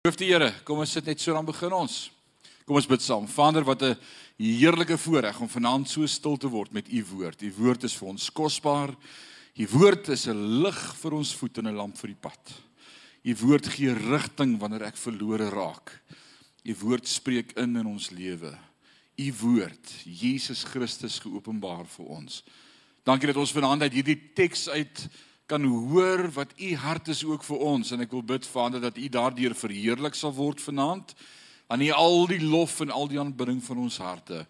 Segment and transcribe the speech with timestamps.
[0.00, 0.46] Loof die Here.
[0.64, 1.94] Kom ons sit net so dan begin ons.
[2.64, 3.26] Kom ons bid saam.
[3.28, 3.98] Vader, wat 'n
[4.40, 7.42] heerlike voorreg om vanaand so stil te word met u woord.
[7.42, 8.96] U woord is vir ons kosbaar.
[9.58, 12.52] U woord is 'n lig vir ons voet en 'n lamp vir die pad.
[13.24, 16.00] U woord gee rigting wanneer ek verlore raak.
[16.64, 18.58] U woord spreek in in ons lewe.
[19.18, 22.42] U woord, Jesus Christus geopenbaar vir ons.
[23.04, 25.08] Dankie dat ons vanaand uit hierdie teks uit
[25.50, 27.90] kan hoor wat u hart is ook vir ons.
[27.90, 31.14] En ek wil bid Vader dat u daardeur verheerlik sal word vanaand.
[31.66, 34.44] Aan u al die lof en al die aanbidding van ons harte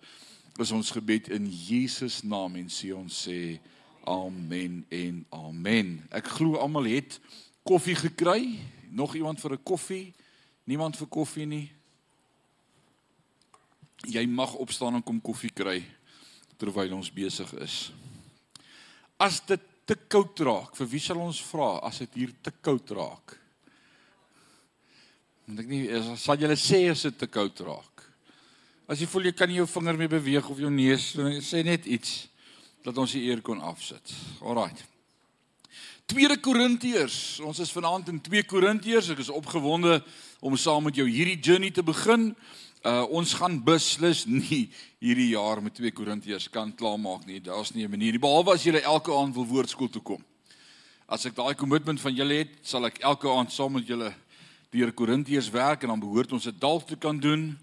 [0.60, 3.56] is ons gebed in Jesus naam en sê ons sê
[4.04, 5.94] amen en amen.
[6.12, 7.16] Ek glo almal het
[7.64, 8.58] koffie gekry.
[8.92, 10.12] Nog iemand vir 'n koffie?
[10.64, 11.72] Niemand vir koffie nie?
[14.04, 15.84] Jy mag opstaan en kom koffie kry
[16.56, 17.92] terwyl ons besig is.
[19.16, 22.92] As dit te koud raak, vir wie sal ons vra as dit hier te koud
[22.94, 23.34] raak?
[25.48, 25.82] Want ek nie
[26.20, 28.04] sal julle sê as dit te koud raak.
[28.90, 31.10] As jy voel jy kan nie jou vinger meer beweeg of jou neus,
[31.46, 32.28] sê net iets
[32.86, 34.14] dat ons die eer kon afsit.
[34.40, 34.72] Alraai.
[36.10, 37.38] Tweede Korintiërs.
[37.46, 39.12] Ons is vanaand in 2 Korintiërs.
[39.12, 40.00] Ek is opgewonde
[40.42, 42.32] om saam met jou hierdie journey te begin.
[42.80, 44.70] Uh ons gaan beslis nie
[45.04, 47.36] hierdie jaar met 2 Korintiërs kan klaarmaak nie.
[47.40, 50.24] Daar's nie 'n manier nie behalwe as julle elke aand wil woordskool toe kom.
[51.06, 54.14] As ek daai kommitment van julle het, sal ek elke aand saam met julle
[54.70, 57.58] deur Korintiërs werk en dan behoort ons dit dalk te kan doen.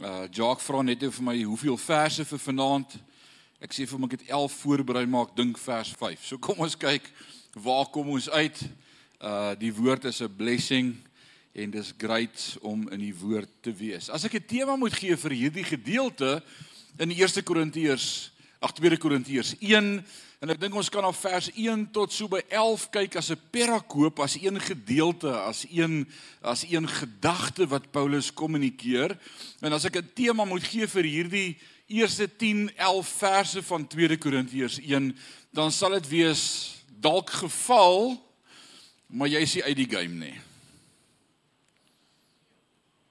[0.00, 3.00] Uh Jacques vra net vir my hoeveel verse vir vanaand.
[3.60, 6.24] Ek sê vir hom ek het 11 voorberei maak dink vers 5.
[6.24, 7.02] So kom ons kyk
[7.54, 8.62] waar kom ons uit.
[9.18, 11.02] Uh die woord is 'n blessing
[11.52, 14.08] en dis great om in die woord te wees.
[14.08, 16.42] As ek 'n tema moet gee vir hierdie gedeelte
[16.98, 20.04] in die 1 Korintiërs, ag 2 Korintiërs 1
[20.42, 23.40] en ek dink ons kan op vers 1 tot so by 11 kyk as 'n
[23.50, 26.06] perakoop, as een gedeelte, as een
[26.42, 29.18] as een gedagte wat Paulus kommunikeer.
[29.60, 34.16] En as ek 'n tema moet gee vir hierdie eerste 10, 11 verse van 2
[34.16, 35.16] Korintiërs 1,
[35.52, 38.16] dan sal dit wees dalk geval,
[39.06, 40.51] maar jy is nie uit die game nie.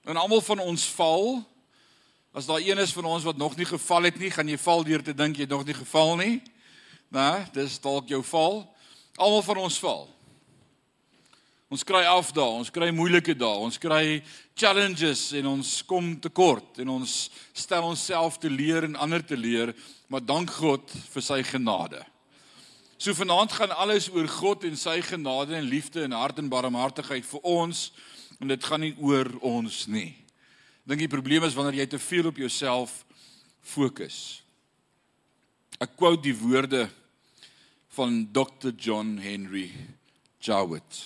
[0.03, 1.43] En almal van ons val.
[2.33, 4.83] As daar een is van ons wat nog nie geval het nie, gaan jy val
[4.83, 6.41] deur te dink jy het nog nie geval nie.
[7.11, 8.63] Nee, dis dalk jou val.
[9.15, 10.07] Almal van ons val.
[11.71, 14.19] Ons kry afdae, ons kry moeilike dae, ons kry
[14.59, 17.13] challenges en ons kom tekort en ons
[17.55, 19.71] stel onsself te leer en ander te leer,
[20.11, 22.01] maar dank God vir sy genade.
[22.99, 27.23] So vanaand gaan alles oor God en sy genade en liefde en hart en barmhartigheid
[27.29, 27.87] vir ons
[28.41, 30.09] en dit gaan nie oor ons nie.
[30.81, 33.03] Ek dink die probleem is wanneer jy te veel op jouself
[33.61, 34.41] fokus.
[35.81, 36.87] Ek quote die woorde
[37.93, 39.69] van Dr John Henry
[40.41, 41.01] Jowett.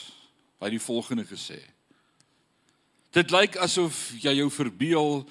[0.62, 1.60] Hy het die volgende gesê:
[3.16, 5.26] Dit lyk asof jy jou verbeel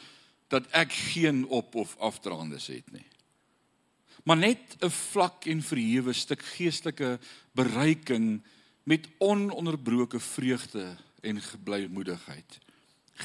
[0.53, 3.07] dat ek geen op of afdraandes het nie.
[4.25, 7.19] Maar net 'n vlak en verhewe stuk geestelike
[7.53, 8.45] bereiking
[8.85, 12.59] met ononderbroke vreugde en geblymoedigheid.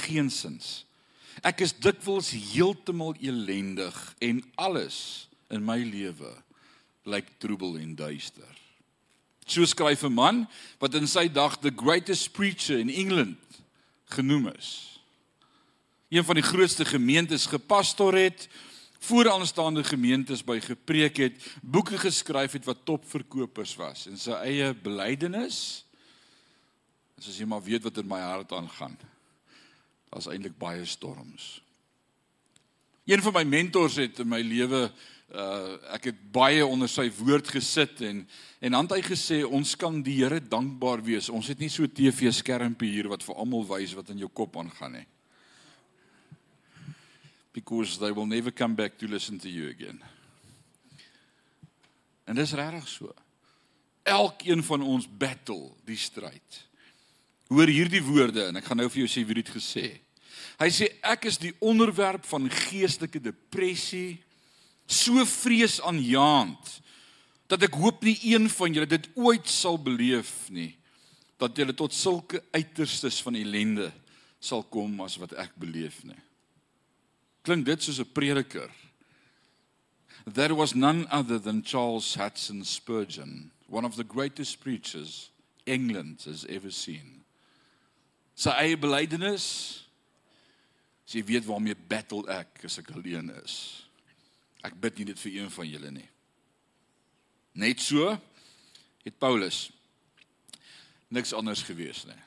[0.05, 0.85] Geensins.
[1.45, 6.33] Ek is dikwels heeltemal elendig en alles in my lewe
[7.09, 8.49] lyk troebel en duister.
[9.49, 10.47] So skryf 'n man
[10.79, 13.37] wat in sy dag the greatest preacher in England
[14.05, 14.99] genoem is.
[16.09, 18.49] Een van die grootste gemeentes gepastor het,
[18.99, 25.85] vooraanstaande gemeentes by gepreek het, boeke geskryf het wat topverkopers was en sy eie belydenis
[27.19, 28.93] En as jy maar weet wat in my hart aangaan.
[30.09, 31.57] Daar's eintlik baie storms.
[33.03, 34.87] Een van my mentors het in my lewe
[35.29, 38.23] uh ek het baie onder sy woord gesit en
[38.59, 41.27] en dan het hy gesê ons kan die Here dankbaar wees.
[41.29, 44.29] Ons het nie so 'n TV skermpie hier wat vir almal wys wat in jou
[44.29, 45.07] kop aangaan nie.
[47.51, 50.01] Because they will never come back to listen to you again.
[52.25, 53.13] En dis regtig so.
[54.03, 56.68] Elkeen van ons battle die stryd.
[57.49, 59.87] Hoor hierdie woorde en ek gaan nou vir jou sê wie dit gesê.
[60.59, 64.19] Hy sê ek is die onderwerp van geestelike depressie,
[64.89, 66.75] so vreesaanjaend
[67.49, 70.75] dat ek hoop nie een van julle dit ooit sal beleef nie
[71.39, 73.87] dat julle tot sulke uiterstes van ellende
[74.43, 76.19] sal kom as wat ek beleef nie.
[77.47, 78.69] Klink dit soos 'n prediker?
[80.25, 85.31] There was none other than Charles Hudson Spurgeon, one of the greatest preachers
[85.65, 87.18] England has ever seen
[88.39, 89.47] sy eie belydenis.
[91.03, 93.57] As jy weet waarmee battle ek as ek alleen is.
[94.63, 96.07] Ek bid nie dit vir een van julle nie.
[97.59, 98.13] Net so
[99.03, 99.69] het Paulus
[101.09, 102.19] niks anders gewees nie.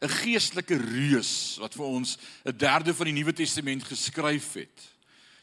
[0.00, 2.16] 'n geestelike reus wat vir ons
[2.46, 4.89] 'n derde van die Nuwe Testament geskryf het.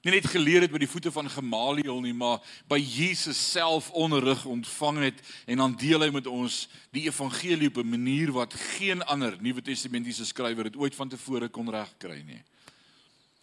[0.06, 4.46] Nie net geleer het by die voete van Gamaliel nie, maar by Jesus self onderrig
[4.46, 9.02] ontvang het en dan deel hy met ons die evangelie op 'n manier wat geen
[9.02, 12.44] ander Nuwe Testamentiese skrywer dit ooit van tevore kon regkry nie.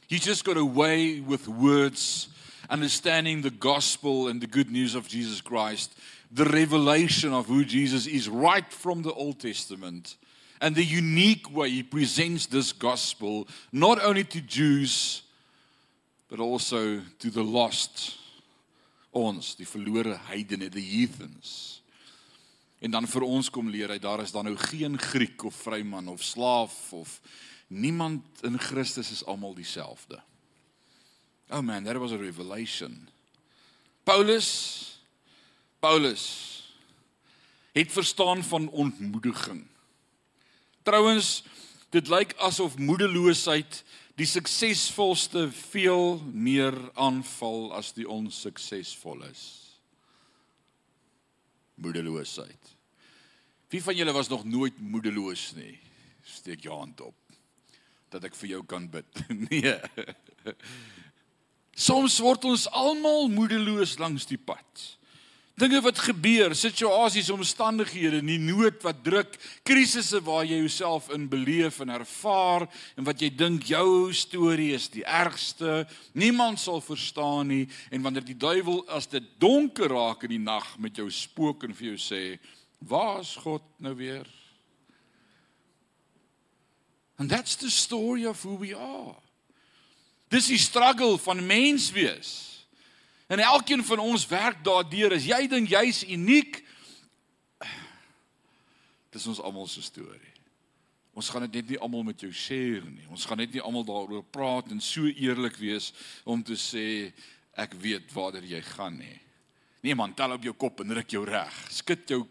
[0.08, 2.28] He just got away with words
[2.70, 5.92] understanding the gospel and the good news of Jesus Christ,
[6.30, 10.16] the revelation of who Jesus is right from the Old Testament,
[10.60, 15.22] and the unique way he presents this gospel not only to Jews
[16.28, 18.18] but also to the lost
[19.14, 21.80] ons die verlore heidene die heathens
[22.84, 26.08] en dan vir ons kom leer hy daar is dan nou geen Griek of vryman
[26.08, 27.20] of slaaf of
[27.68, 30.20] niemand in Christus is almal dieselfde
[31.50, 33.08] Oh man, that was a revelation.
[34.04, 34.98] Paulus
[35.84, 36.62] Paulus
[37.72, 39.66] het verstaan van ontmoediging.
[40.82, 41.44] Trouwens,
[41.90, 43.84] dit lyk asof moedeloosheid
[44.18, 49.42] die suksesvolste veel meer aanval as die onsuksesvolles.
[51.74, 52.70] Moedeloosheid.
[53.74, 55.74] Wie van julle was nog nooit moedeloos nie?
[56.22, 57.18] Steek jou hand op
[58.14, 59.24] dat ek vir jou kan bid.
[59.50, 59.74] Nee.
[61.74, 64.84] Soms word ons almal moedeloos langs die pad.
[65.54, 71.78] Dinge wat gebeur, situasies, omstandighede, nie nood wat druk, krisisse waar jy jouself in beleef
[71.84, 72.66] en ervaar
[72.98, 75.84] en wat jy dink jou storie is die ergste,
[76.18, 80.72] niemand sal verstaan nie en wanneer die duiwel as dit donker raak in die nag
[80.82, 82.38] met jou spook en vir jou sê,
[82.82, 84.26] "Waar is God nou weer?"
[87.16, 89.14] And that's the story of who we are.
[90.28, 92.53] Dis die struggle van mens wees.
[93.26, 95.16] En elkeen van ons werk daardeur.
[95.16, 96.60] As jy dink jy's uniek,
[99.14, 100.32] dis ons almal se storie.
[101.14, 103.06] Ons gaan dit net nie almal met jou share nie.
[103.14, 105.92] Ons gaan net nie almal daaroor praat en so eerlik wees
[106.26, 107.12] om te sê
[107.54, 109.20] ek weet waarder jy gaan nie.
[109.84, 111.54] Nee man, tel op jou kop en ruk jou reg.
[111.70, 112.24] Skud jou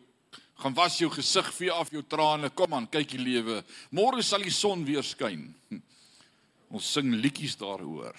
[0.60, 2.52] gaan was jou gesig vee af jou trane.
[2.56, 3.62] Kom aan, kyk die lewe.
[3.92, 5.50] Môre sal die son weer skyn.
[6.74, 8.16] Ons sing liedjies daaroor.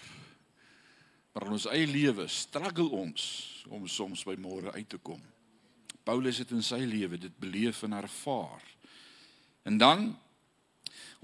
[1.34, 3.24] Maar in ons eie lewe struggle ons
[3.66, 5.18] om soms by môre uit te kom.
[6.06, 8.62] Paulus het in sy lewe dit beleef en ervaar.
[9.66, 10.12] En dan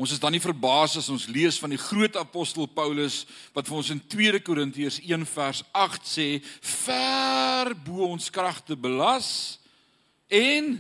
[0.00, 3.22] ons is dan nie verbaas as ons lees van die groot apostel Paulus
[3.54, 6.28] wat vir ons in 2 Korintiërs 1 vers 8 sê
[6.64, 9.60] ver bo ons kragte belas
[10.26, 10.72] en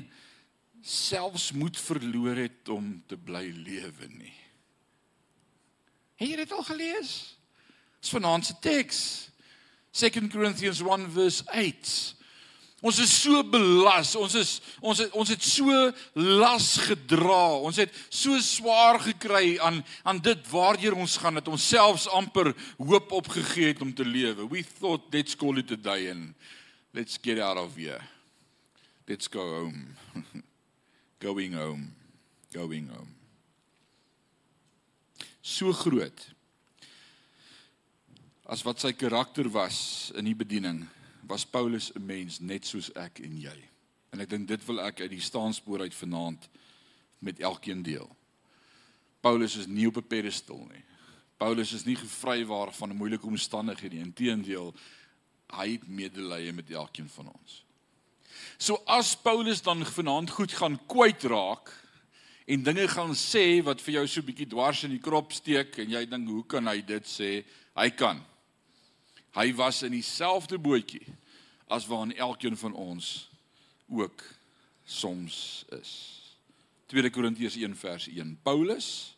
[0.80, 4.38] selfs moed verloor het om te bly lewe nie.
[6.16, 7.12] Het jy dit al gelees?
[8.00, 8.98] Dis vanaand se teks.
[9.90, 12.14] 2 Corinthians 1 verse 8.
[12.80, 14.14] Ons is so belas.
[14.16, 17.58] Ons is ons het ons het so las gedra.
[17.60, 22.54] Ons het so swaar gekry aan aan dit waardeur ons gaan dat ons selfs amper
[22.78, 24.48] hoop opgegee het om te lewe.
[24.48, 26.34] We thought let's call it a day and
[26.96, 28.00] let's get out of here.
[29.06, 29.96] Let's go home.
[31.26, 31.92] going home.
[32.50, 33.20] Going home
[35.50, 36.30] so groot
[38.50, 40.82] as wat sy karakter was in die bediening
[41.30, 43.58] was Paulus 'n mens net soos ek en jy.
[44.12, 46.48] En ek dink dit wil ek uit die staanspoor uit vanaand
[47.18, 48.10] met elkeen deel.
[49.20, 50.82] Paulus is nie op 'n pedestal nie.
[51.38, 54.04] Paulus is nie gevrywaar van 'n moeilike omstandighede nie.
[54.04, 54.74] Inteendeel
[55.46, 57.64] hy het medelee met elkeen van ons.
[58.58, 61.70] So as Paulus dan vanaand goed gaan kwytraak
[62.46, 65.90] en dinge gaan sê wat vir jou so bietjie dwars in die krop steek en
[65.90, 67.44] jy dink hoe kan hy dit sê?
[67.76, 68.29] Hy kan.
[69.36, 71.06] Hy was in dieselfde bootjie
[71.70, 73.28] as waarin elkeen van ons
[73.88, 74.24] ook
[74.84, 75.92] soms is.
[76.90, 78.38] 2 Korintiërs 1 vers 1.
[78.42, 79.16] Paulus,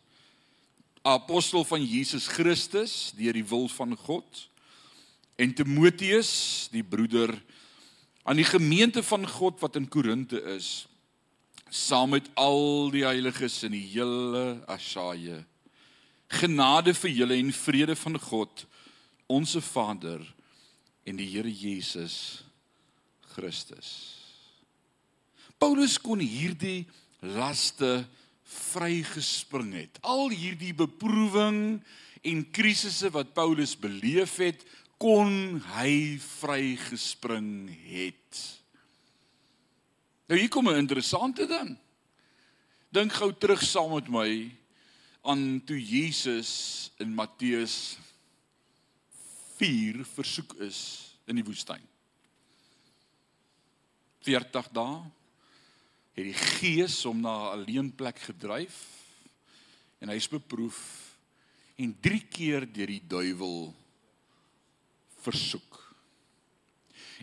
[1.02, 4.49] apostel van Jesus Christus deur die wil van God,
[5.40, 7.33] en Timoteus, die broeder
[8.23, 10.85] aan die gemeente van God wat in Korinte is
[11.73, 15.38] saam met al die heiliges in die hele Asaie.
[16.28, 18.66] Genade vir julle en vrede van God,
[19.26, 20.23] onsse Vader
[21.05, 22.45] en die Here Jesus
[23.35, 23.88] Christus.
[25.59, 26.87] Paulus kon hierdie
[27.23, 28.02] laste
[28.73, 30.00] vrygespring het.
[30.02, 31.81] Al hierdie beproewing
[32.23, 34.64] en krisisse wat Paulus beleef het,
[35.02, 38.43] kon hy vrygespring het.
[40.31, 41.76] Nou hier kom 'n interessante ding.
[42.88, 44.50] Dink gou terug saam met my
[45.23, 47.99] aan toe Jesus in Matteus
[49.62, 50.78] 4 versoek is
[51.31, 51.83] in die woestyn.
[54.26, 54.97] 40 dae
[56.16, 58.75] het die Gees hom na 'n alleen plek gedryf
[60.00, 60.81] en hy's beproef
[61.78, 63.71] en 3 keer deur die duiwel
[65.23, 65.78] versoek.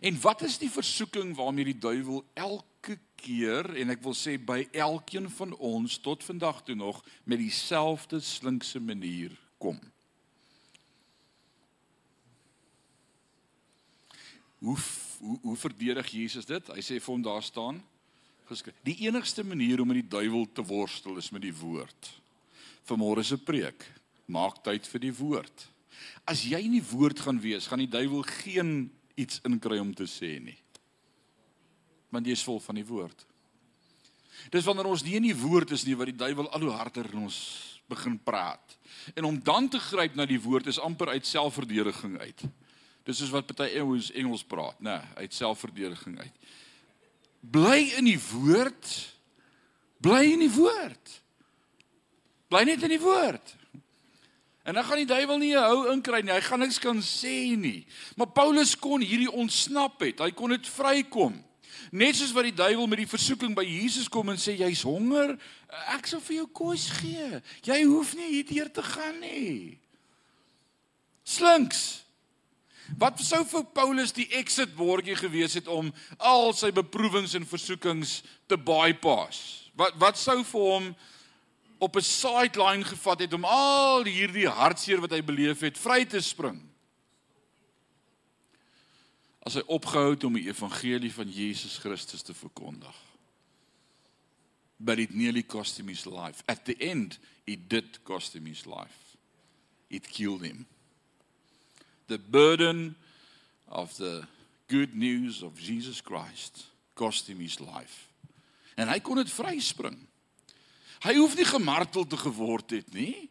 [0.01, 4.63] En wat is die versoeking waarmee die duiwel elke keer en ek wil sê by
[4.72, 9.79] elkeen van ons tot vandag toe nog met dieselfde slinkse manier kom?
[14.60, 14.78] Hoe
[15.20, 16.68] hoe hoe verdedig Jesus dit?
[16.72, 17.82] Hy sê vir hom daar staan
[18.50, 18.78] geskryf.
[18.88, 22.12] Die enigste manier om met die duiwel te worstel is met die woord.
[22.88, 23.84] Vanmôre se preek,
[24.25, 25.66] maak tyd vir die woord.
[26.30, 28.89] As jy nie woord gaan wees, gaan die duiwel geen
[29.20, 30.58] iets inkry om te sê nie.
[32.10, 33.25] Want jy is vol van die woord.
[34.54, 37.10] Dis wanneer ons nie in die woord is nie wat die duiwel al hoe harder
[37.12, 37.39] in ons
[37.92, 38.78] begin praat.
[39.18, 42.46] En om dan te gryp na die woord is amper uit selfverdediging uit.
[43.10, 46.51] Dis soos wat party ouens Engels praat, nê, nee, uit selfverdediging uit.
[47.42, 48.92] Bly in die woord.
[50.04, 51.16] Bly in die woord.
[52.50, 53.56] Bly net in die woord.
[54.63, 56.34] En dan gaan die duiwel nie hou inkry nie.
[56.34, 57.86] Hy gaan niks kan sê nie.
[58.18, 60.22] Maar Paulus kon hierdie ontsnap het.
[60.22, 61.38] Hy kon dit vrykom.
[61.96, 65.36] Net soos wat die duiwel met die versoeking by Jesus kom en sê jy's honger,
[65.96, 67.39] ek sal vir jou kos gee.
[67.66, 69.80] Jy hoef nie hierdeur te gaan nie.
[71.25, 72.04] Slinks.
[72.98, 78.22] Wat sou vir Paulus die exit bordjie gewees het om al sy beproewings en versoekings
[78.48, 79.72] te bypass?
[79.77, 80.96] Wat wat sou vir hom
[81.79, 86.22] op 'n sideline gevat het om al hierdie hartseer wat hy beleef het vry te
[86.22, 86.69] spring.
[89.39, 92.96] As hy opgehou het om die evangelie van Jesus Christus te verkondig.
[94.77, 96.43] But it nearly cost him his life.
[96.46, 99.17] At the end, it did cost him his life.
[99.89, 100.67] It killed him.
[102.10, 102.96] The burden
[103.68, 104.25] of the
[104.68, 108.10] good news of Jesus Christ cost him his life.
[108.74, 109.98] En hy kon dit vryspring.
[111.06, 113.30] Hy hoef nie gemartel te geword het nie.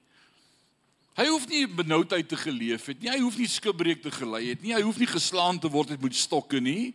[1.18, 3.10] Hy hoef nie benoudheid te geleef het nie.
[3.10, 4.76] Hy hoef nie skibreek te gelei het nie.
[4.76, 6.92] Hy hoef nie geslaan te word het met stokke nie.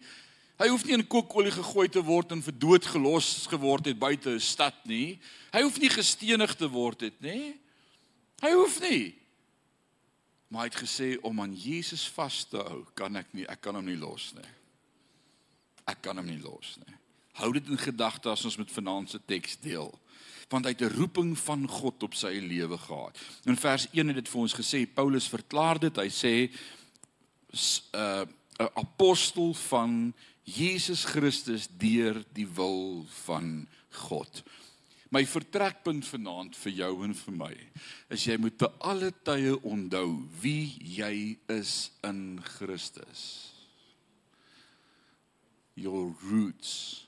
[0.61, 4.37] Hy hoef nie in kokolie gegooi te word en vir dood gelos geword het buite
[4.37, 5.19] 'n stad nie.
[5.51, 7.59] Hy hoef nie gestenig te word het nie.
[8.39, 9.19] Hy hoef nie.
[10.53, 13.73] Maar hy het gesê om aan Jesus vas te hou, kan ek nie, ek kan
[13.73, 14.49] hom nie los nie.
[15.89, 16.93] Ek kan hom nie los nie.
[17.39, 19.89] Hou dit in gedagte as ons met vanaand se teks deel
[20.53, 23.17] want hy het 'n roeping van God op sy lewe gehad.
[23.49, 25.95] In vers 1 het dit vir ons gesê Paulus verklaar dit.
[25.97, 28.25] Hy sê 'n uh,
[28.59, 34.43] 'n apostel van Jesus Christus deur die wil van God.
[35.13, 37.53] My vertrekpunt vanaand vir jou en vir my
[38.15, 40.07] is jy moet te alle tye onthou
[40.41, 43.51] wie jy is in Christus.
[45.77, 47.05] Your roots.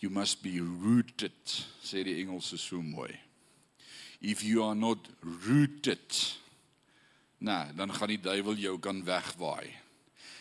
[0.00, 3.12] You must be rooted sê die Engelse so mooi.
[4.20, 5.08] If you are not
[5.46, 6.20] rooted
[7.40, 9.70] nou dan gaan die duiwel jou kan wegwaai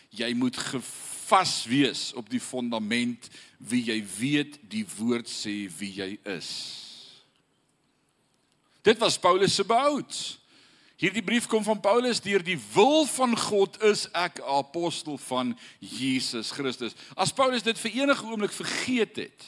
[0.09, 6.11] jy moet gevas wees op die fondament wie jy weet die woord sê wie jy
[6.37, 6.51] is
[8.83, 10.39] dit was Paulus se behoud
[10.99, 16.51] Hierdie brief kom van Paulus deur die wil van God is ek apostel van Jesus
[16.51, 16.95] Christus.
[17.15, 19.45] As Paulus dit vir enige oomblik vergeet het,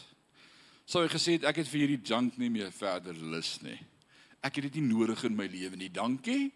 [0.88, 3.76] sou hy gesê het ek het vir hierdie junk nie meer verder lus nie.
[4.40, 5.92] Ek het dit nie nodig in my lewe nie.
[5.92, 6.54] Dankie.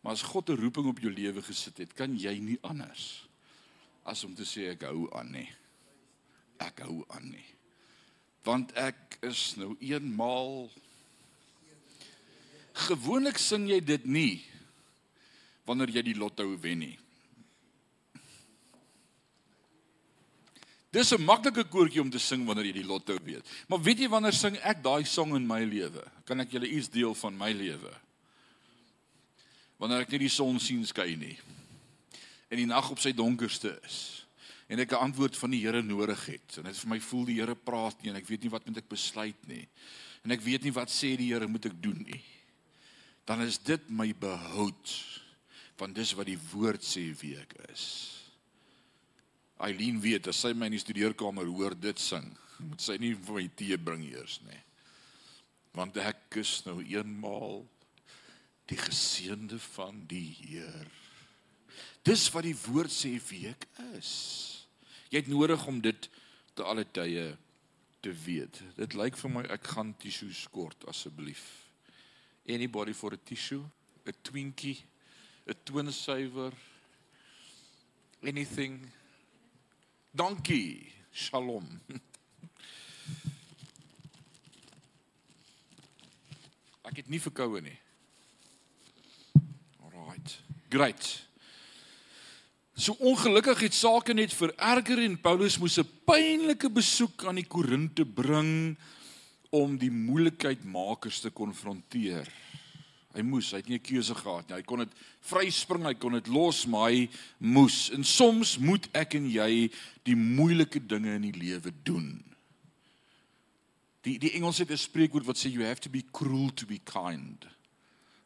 [0.00, 3.28] Maar as God 'n roeping op jou lewe gesit het, kan jy nie anders
[4.04, 5.48] as om te sê ek hou aan nie.
[6.58, 7.46] Ek hou aan nie.
[8.42, 10.70] Want ek is nou eenmaal
[12.80, 14.40] Gewoonlik sing jy dit nie
[15.68, 16.98] wanneer jy die lotto wen nie.
[20.90, 23.46] Dis 'n maklike koortjie om te sing wanneer jy die lotto weet.
[23.68, 26.02] Maar weet jy wanneer sing ek daai song in my lewe?
[26.24, 27.92] Kan ek julle iets deel van my lewe?
[29.80, 31.36] Wanneer ek nie die son sien skyn nie.
[32.50, 34.26] En die nag op sy donkerste is.
[34.68, 36.58] En ek 'n antwoord van die Here nodig het.
[36.58, 38.76] En dit vir my voel die Here praat nie en ek weet nie wat moet
[38.76, 39.68] ek besluit nie.
[40.24, 42.22] En ek weet nie wat sê die Here moet ek doen nie.
[43.24, 45.20] Dan is dit my behoud.
[45.76, 48.20] Want dis wat die woord sê wie ek is.
[49.60, 52.36] Eileen weet as sy my in die studeerkamer hoor dit sing
[52.68, 54.58] moet sy nie vir my tee bring eers nê
[55.76, 57.62] want ek is nou eenmaal
[58.70, 60.90] die geseënde van die Heer
[62.06, 64.12] dis wat die woord sê wie ek is
[65.10, 66.10] jy het nodig om dit
[66.54, 67.32] te alle tye
[68.00, 71.48] te weet dit lyk vir my ek gaan tissues kort asseblief
[72.48, 73.62] Anybody for a tissue?
[74.08, 74.82] A Twinkie?
[75.48, 76.52] A toonsuiwer?
[78.26, 78.92] Anything?
[80.14, 80.92] Dankie.
[81.12, 81.80] Shalom.
[86.90, 87.79] Ek het nie verkoue nie.
[90.10, 90.42] Alraight.
[90.68, 91.22] Great.
[92.74, 98.04] So ongelukkig het sake net vererger en Paulus moes 'n pynlike besoek aan die Korinte
[98.04, 98.76] bring
[99.50, 102.26] om die moeilikheidmakers te konfronteer.
[103.14, 104.56] Hy moes, hy het nie 'n keuse gehad nie.
[104.56, 107.90] Hy kon dit vryspring, hy kon dit los, maar hy moes.
[107.90, 109.70] En soms moet ek en jy
[110.02, 112.24] die moeilike dinge in die lewe doen.
[114.02, 116.80] Die die Engels het 'n spreekwoord wat sê you have to be cruel to be
[116.84, 117.46] kind.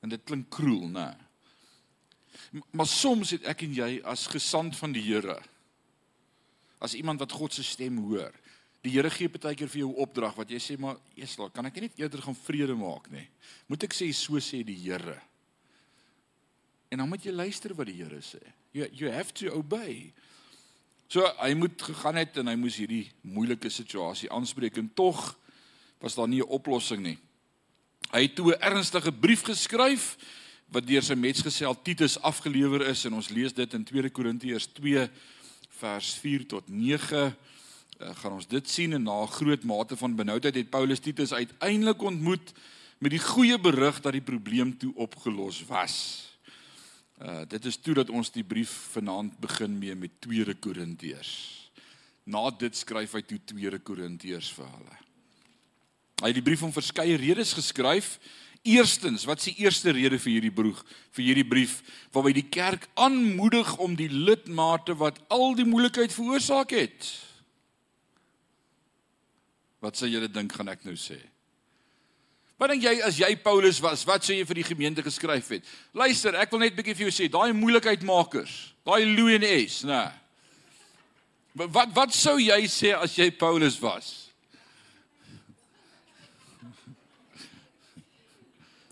[0.00, 1.23] En dit klink cruel, né?
[2.70, 5.40] Maar soms het ek en jy as gesand van die Here
[6.84, 8.32] as iemand wat God se stem hoor.
[8.84, 11.80] Die Here gee partykeer vir jou 'n opdrag wat jy sê maar eers kan ek
[11.80, 13.28] net eerder gaan vrede maak nê.
[13.66, 15.20] Moet ek sê so sê die Here.
[16.90, 18.42] En dan moet jy luister wat die Here sê.
[18.72, 20.12] You you have to obey.
[21.08, 25.38] So hy moet gegaan het en hy moes hierdie moeilike situasie aanspreek en tog
[26.00, 27.18] was daar nie 'n oplossing nie.
[28.12, 30.16] Hy het toe 'n ernstige brief geskryf
[30.74, 35.04] wat deur sy metsgesel Titus afgelewer is en ons lees dit in 2 Korintiërs 2
[35.78, 37.30] vers 4 tot 9 uh,
[38.18, 42.02] gaan ons dit sien en na 'n groot mate van benoudheid het Paulus Titus uiteindelik
[42.02, 42.52] ontmoet
[42.98, 46.26] met die goeie berig dat die probleem toe opgelos was.
[47.22, 51.70] Uh dit is toe dat ons die brief vanaand begin mee met 2 Korintiërs.
[52.24, 54.96] Na dit skryf hy toe 2 Korintiërs vir hulle.
[56.22, 58.18] Hy het die brief om verskeie redes geskryf.
[58.64, 60.78] Eerstens, wat is die eerste rede vir hierdie broeg,
[61.12, 61.76] vir hierdie brief
[62.14, 67.10] waarby die kerk aanmoedig om die lidmate wat al die moeilikheid veroorsaak het.
[69.84, 71.20] Wat sê julle dink gaan ek nou sê?
[72.56, 75.68] Wat dink jy as jy Paulus was, wat sou jy vir die gemeente geskryf het?
[75.92, 78.54] Luister, ek wil net bietjie vir jou sê, daai moeilikheidmakers,
[78.88, 80.04] daai Louis en S, nê.
[81.68, 84.23] Wat wat sou jy sê as jy Paulus was?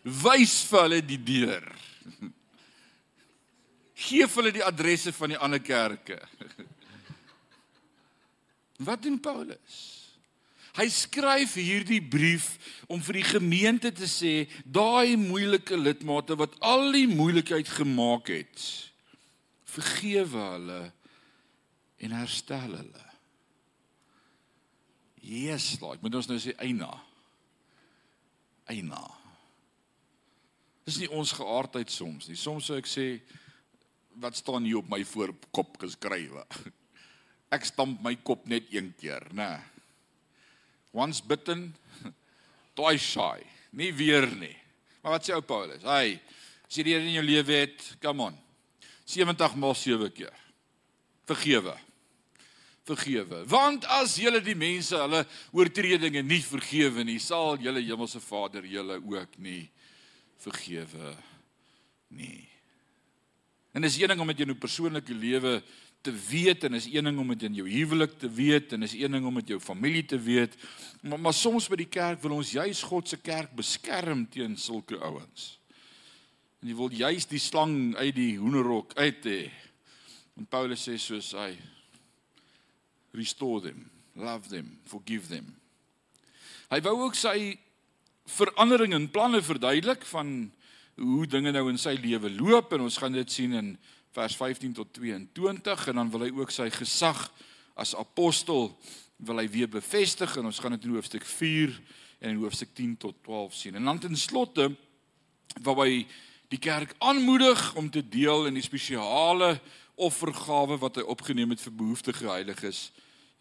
[0.02, 1.66] Wys vir hulle die deur.
[4.02, 6.18] Geef hulle die adresse van die ander kerke.
[8.82, 9.80] Wat doen Paulus?
[10.72, 12.54] Hy skryf hierdie brief
[12.88, 18.64] om vir die gemeente te sê daai moeilike lidmate wat al die moeilikheid gemaak het,
[19.68, 20.82] vergewe hulle
[22.02, 23.08] en herstel hulle.
[25.22, 26.90] Jesus, like, moet ons nou sê eina.
[28.72, 29.04] Eina.
[30.86, 32.38] Dis nie ons geaardheid soms nie.
[32.38, 33.06] Soms sou ek sê
[34.22, 36.42] wat staan hier op my voorkop geskrywe.
[37.54, 39.58] Ek stamp my kop net een keer, né?
[40.92, 41.66] Once bitten,
[42.76, 43.44] twice shy.
[43.76, 44.54] Nie weer nie.
[45.04, 45.84] Maar wat sê ou Paulus?
[45.84, 46.16] Hy,
[46.64, 48.38] as jy die Here in jou lewe het, come on.
[49.08, 50.32] 70 maal 7 keer.
[51.28, 51.76] Vergewe.
[52.88, 53.42] Vergewe.
[53.52, 58.96] Want as julle die mense hulle oortredinge nie vergewe nie, sal julle hemelse Vader julle
[58.96, 59.81] ook nie vergewe
[62.12, 62.48] nie.
[63.72, 65.62] En is een ding om dit in jou persoonlike lewe
[66.02, 68.92] te weet en is een ding om dit in jou huwelik te weet en is
[68.98, 70.56] een ding om dit jou familie te weet.
[71.00, 74.98] Maar, maar soms by die kerk wil ons juis God se kerk beskerm teen sulke
[74.98, 75.56] ouens.
[76.60, 79.40] En jy wil juis die slang uit die hoenderhok uit hê.
[80.38, 81.54] En Paulus sê soos hy
[83.12, 85.48] restore them, love them, forgive them.
[86.72, 87.54] Hy wou ook sy
[88.24, 90.52] verandering in planne verduidelik van
[90.94, 93.72] hoe dinge nou in sy lewe loop en ons gaan dit sien in
[94.12, 97.24] vers 15 tot 22 en dan wil hy ook sy gesag
[97.74, 98.70] as apostel
[99.22, 101.72] wil hy weer bevestig en ons gaan dit in hoofstuk 4
[102.22, 103.78] en in hoofstuk 10 tot 12 sien.
[103.78, 104.68] En dan ten slotte
[105.62, 106.04] waarby
[106.52, 109.56] die kerk aanmoedig om te deel in die spesiale
[109.94, 112.90] offergawe wat hy opgeneem het vir behoeftige heiliges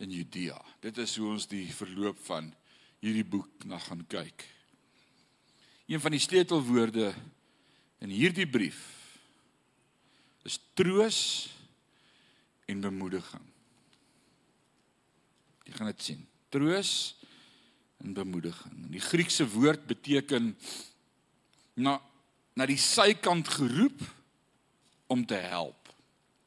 [0.02, 0.58] in Judea.
[0.80, 2.52] Dit is hoe ons die verloop van
[3.02, 4.46] hierdie boek na gaan kyk.
[5.92, 7.10] Een van die sleutelwoorde
[8.00, 8.80] in hierdie brief
[10.48, 11.50] is troos
[12.66, 13.44] en bemoediging.
[15.68, 16.22] Jy gaan dit sien.
[16.50, 16.92] Troos
[18.00, 18.78] en bemoediging.
[18.94, 20.54] Die Griekse woord beteken
[21.76, 21.98] na
[22.56, 24.00] na die sykant geroep
[25.12, 25.92] om te help.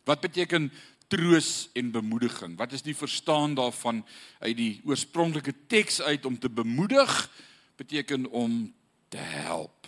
[0.08, 0.70] Wat beteken
[1.12, 2.56] troos en bemoediging?
[2.56, 4.00] Wat is die verstaan daarvan
[4.38, 7.12] uit die oorspronklike teks uit om te bemoedig
[7.76, 8.72] beteken om
[9.14, 9.86] te help.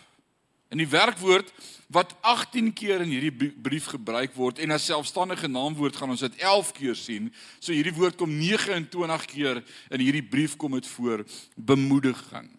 [0.70, 1.50] In die werkwoord
[1.94, 6.38] wat 18 keer in hierdie brief gebruik word en as selfstandige naamwoord gaan ons dit
[6.42, 7.28] 11 keer sien.
[7.58, 9.62] So hierdie woord kom 29 keer
[9.94, 11.22] in hierdie brief kom dit voor
[11.54, 12.50] bemoediging.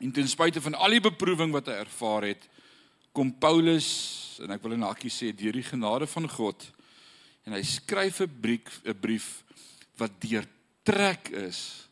[0.00, 2.46] En ten spyte van al die beproewing wat hy ervaar het,
[3.14, 3.90] kom Paulus
[4.42, 6.66] en ek wil in hakkie sê deur die genade van God
[7.46, 9.44] en hy skryf 'n brief 'n brief
[9.98, 11.88] wat deurtrek is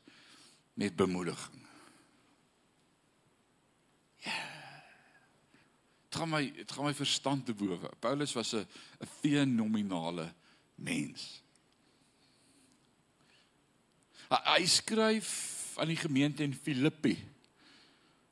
[0.74, 1.57] met bemoediging.
[6.14, 7.90] Gaan my dit gaan my verstand te bowe.
[8.00, 8.66] Paulus was 'n
[9.00, 10.32] 'n fenominale
[10.74, 11.42] mens.
[14.28, 17.16] Hy, hy skryf aan die gemeente in Filippi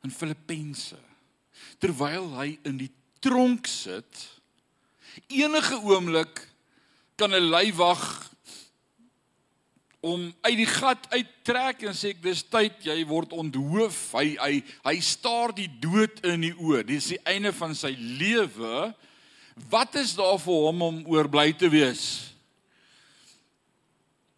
[0.02, 0.98] in Filippense
[1.78, 2.92] terwyl hy in die
[3.24, 4.28] tronk sit
[5.32, 6.48] enige oomblik
[7.16, 8.30] kan 'n leiwag
[10.07, 13.99] om uit die gat uittrek en sê dis tyd jy word onthoof.
[14.14, 16.85] Hy hy hy staar die dood in die oë.
[16.87, 18.90] Dis die einde van sy lewe.
[19.73, 22.05] Wat is daar vir hom om oorbly te wees?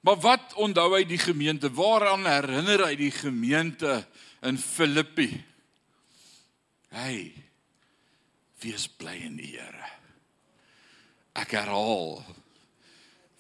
[0.07, 1.73] Maar wat onthou hy die gemeente?
[1.75, 4.01] Waaraan herinner hy die gemeente
[4.47, 5.33] in Filippi?
[6.95, 7.17] Hy
[8.63, 9.91] wees bly in die Here.
[11.39, 12.23] Ek herhaal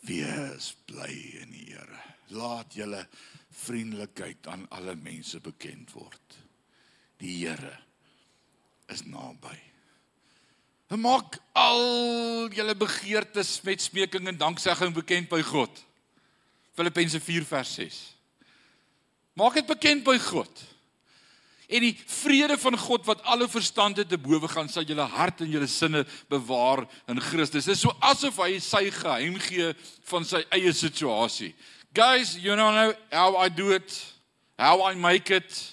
[0.06, 1.87] wees bly in die Here
[2.34, 3.02] laat julle
[3.64, 6.38] vriendelikheid aan alle mense bekend word.
[7.18, 7.74] Die Here
[8.88, 9.56] is naby.
[10.96, 15.84] Maak al julle begeertes met smeking en danksegging bekend by God.
[16.78, 17.98] Filippense 4 vers 6.
[19.36, 20.64] Maak dit bekend by God.
[21.68, 25.50] En die vrede van God wat alle verstande te bowe gaan, sal julle hart en
[25.52, 27.66] julle sinne bewaar in Christus.
[27.68, 29.74] Dit is so asof hy sy geheim gee
[30.08, 31.52] van sy eie situasie.
[31.94, 34.12] Guys, you don't know how I do it,
[34.58, 35.72] how I make it,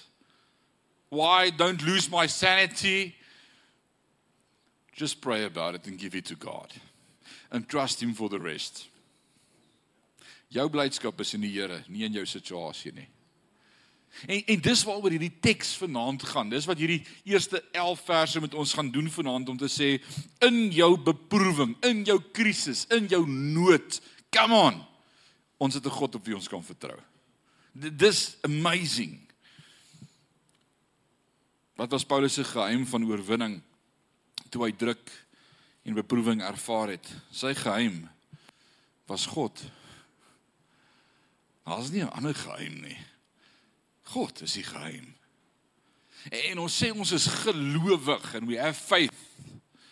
[1.08, 3.14] why I don't lose my sanity.
[4.92, 6.72] Just pray about it and give it to God
[7.50, 8.88] and trust him for the rest.
[10.48, 13.08] Jou blydskap is in die Here, nie in jou situasie nie.
[14.24, 16.48] En en dis waaroor hierdie teks vanaand gaan.
[16.48, 19.96] Dis wat hierdie eerste 11 verse met ons gaan doen vanaand om te sê
[20.46, 24.00] in jou beproewing, in jou krisis, in jou nood,
[24.32, 24.80] come on.
[25.56, 26.98] Ons het 'n God op wie ons kan vertrou.
[27.72, 29.20] Dis amazing.
[31.74, 33.62] Wat was Paulus se geheim van oorwinning
[34.48, 35.10] toe hy druk
[35.82, 37.14] en beproewing ervaar het?
[37.30, 38.08] Sy geheim
[39.06, 39.62] was God.
[41.64, 42.98] Daar's nie 'n ander geheim nie.
[44.02, 45.14] God is die geheim.
[46.30, 49.14] En ons sê ons is gelowig and we have faith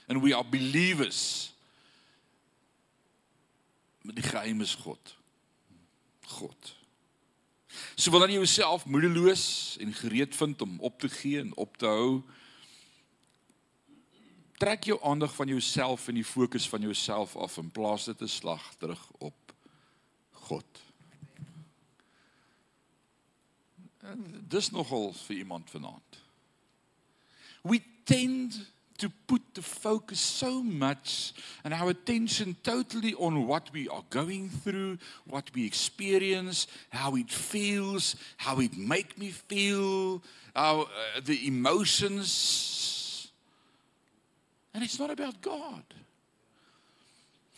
[0.08, 1.52] and we are believers.
[4.02, 5.16] Maar die geheim is God.
[6.26, 6.76] God.
[7.94, 11.86] So wanneer jy jouself moedeloos en gereed vind om op te gee en op te
[11.86, 12.22] hou,
[14.58, 18.28] trek jou aandag van jouself en die fokus van jouself af en plaas dit 'n
[18.28, 19.54] slag terug op
[20.30, 20.82] God.
[24.48, 26.22] Dis nogal vir iemand vanaand.
[27.62, 28.72] We tend
[29.04, 34.48] to put the focus so much and our attention totally on what we are going
[34.48, 40.22] through, what we experience, how it feels, how it make me feel,
[40.56, 43.30] our uh, the emotions.
[44.72, 45.84] And it's not about God.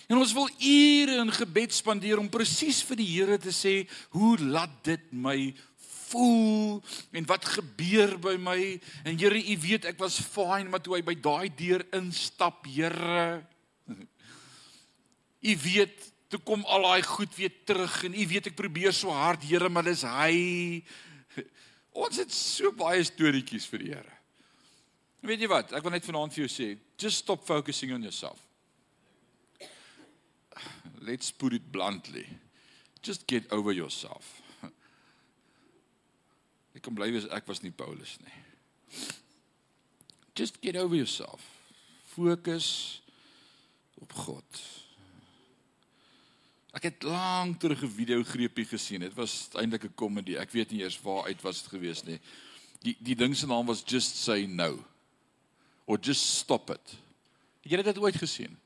[0.07, 4.37] En ons wil ure in gebed spandeer om presies vir die Here te sê, "Hoe
[4.39, 5.55] laat dit my
[6.11, 8.59] voel en wat gebeur by my.
[9.05, 13.43] En Here u weet ek was fine maar toe hy by daai deur instap Here
[15.51, 19.15] u weet toe kom al daai goed weer terug en u weet ek probeer so
[19.15, 20.83] hard Here maar dis hy.
[22.07, 24.17] Ons het so baie storieetjies vir die Here.
[25.27, 25.73] Weet jy wat?
[25.75, 28.41] Ek wil net vanaand vir jou sê just stop focusing on yourself.
[31.07, 32.27] Let's put it bluntly.
[33.03, 34.46] Just get over yourself
[36.77, 38.37] Ek kan bly wees ek was nie Paulus nie.
[40.37, 41.41] Just get over yourself.
[42.13, 43.01] Fokus
[44.05, 44.65] op God.
[46.77, 49.01] Ek het lank terug 'n video greepie gesien.
[49.01, 50.37] Dit was eintlik 'n komedie.
[50.39, 52.21] Ek weet nie eers waar uit was dit gewees nie.
[52.83, 54.85] Die die ding se naam was Just Say No.
[55.87, 56.97] Or Just Stop It.
[57.63, 58.59] Het jy dit ooit gesien?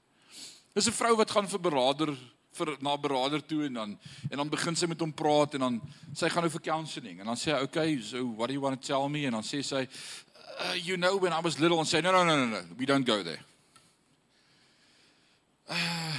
[0.74, 2.18] Dis 'n vrou wat gaan vir beraader
[2.52, 3.98] vir na beraader toe en dan
[4.30, 5.80] en dan begin sy met hom praat en dan
[6.14, 8.80] sy gaan nou vir counselling en dan sê hy okay so what do you want
[8.80, 9.24] to tell me?
[9.26, 12.24] En dan sê sy uh, you know when I was little and say no no
[12.24, 13.40] no no no we don't go there.
[15.68, 16.18] Uh,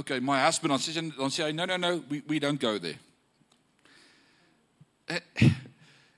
[0.00, 2.60] okay my husband dan sê sy dan sê hy no no no we we don't
[2.60, 2.98] go there.
[5.08, 5.20] En,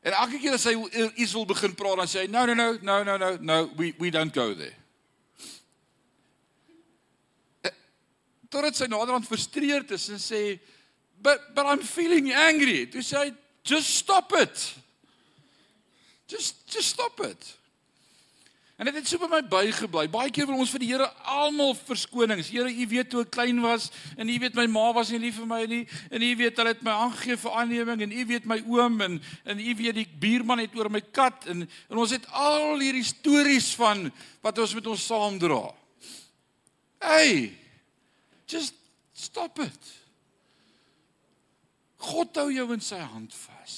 [0.03, 0.77] en elke keer as hy
[1.17, 3.95] iets wil begin praat dan sê hy no no no no no no no we
[3.99, 4.80] we don't go there
[8.51, 10.59] totdat sy naderhand frustreerd is en sê
[11.23, 12.87] but but I'm feeling angry.
[12.91, 13.31] Toe sê hy
[13.65, 14.75] just stop it.
[16.27, 17.57] Just just stop it.
[18.81, 20.07] En dit het so by my bygebly.
[20.09, 22.49] Baie keer wil ons vir die Here almal verskonings.
[22.49, 25.37] Here, U weet toe ek klein was en U weet my ma was nie lief
[25.37, 28.49] vir my nie en U weet hulle het my aangegee vir aanneming en U weet
[28.49, 32.17] my oom en en U weet die buurman het oor my kat en en ons
[32.17, 34.07] het al hierdie stories van
[34.41, 35.63] wat ons met ons saamdra.
[37.05, 37.60] Hey.
[38.51, 38.75] Just
[39.15, 39.93] stop it.
[42.01, 43.77] God hou jou in sy hand vas.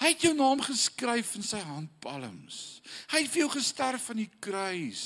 [0.00, 2.80] Hy het jou naam geskryf in sy handpalms.
[3.12, 5.04] Hy het vir jou gesterf aan die kruis.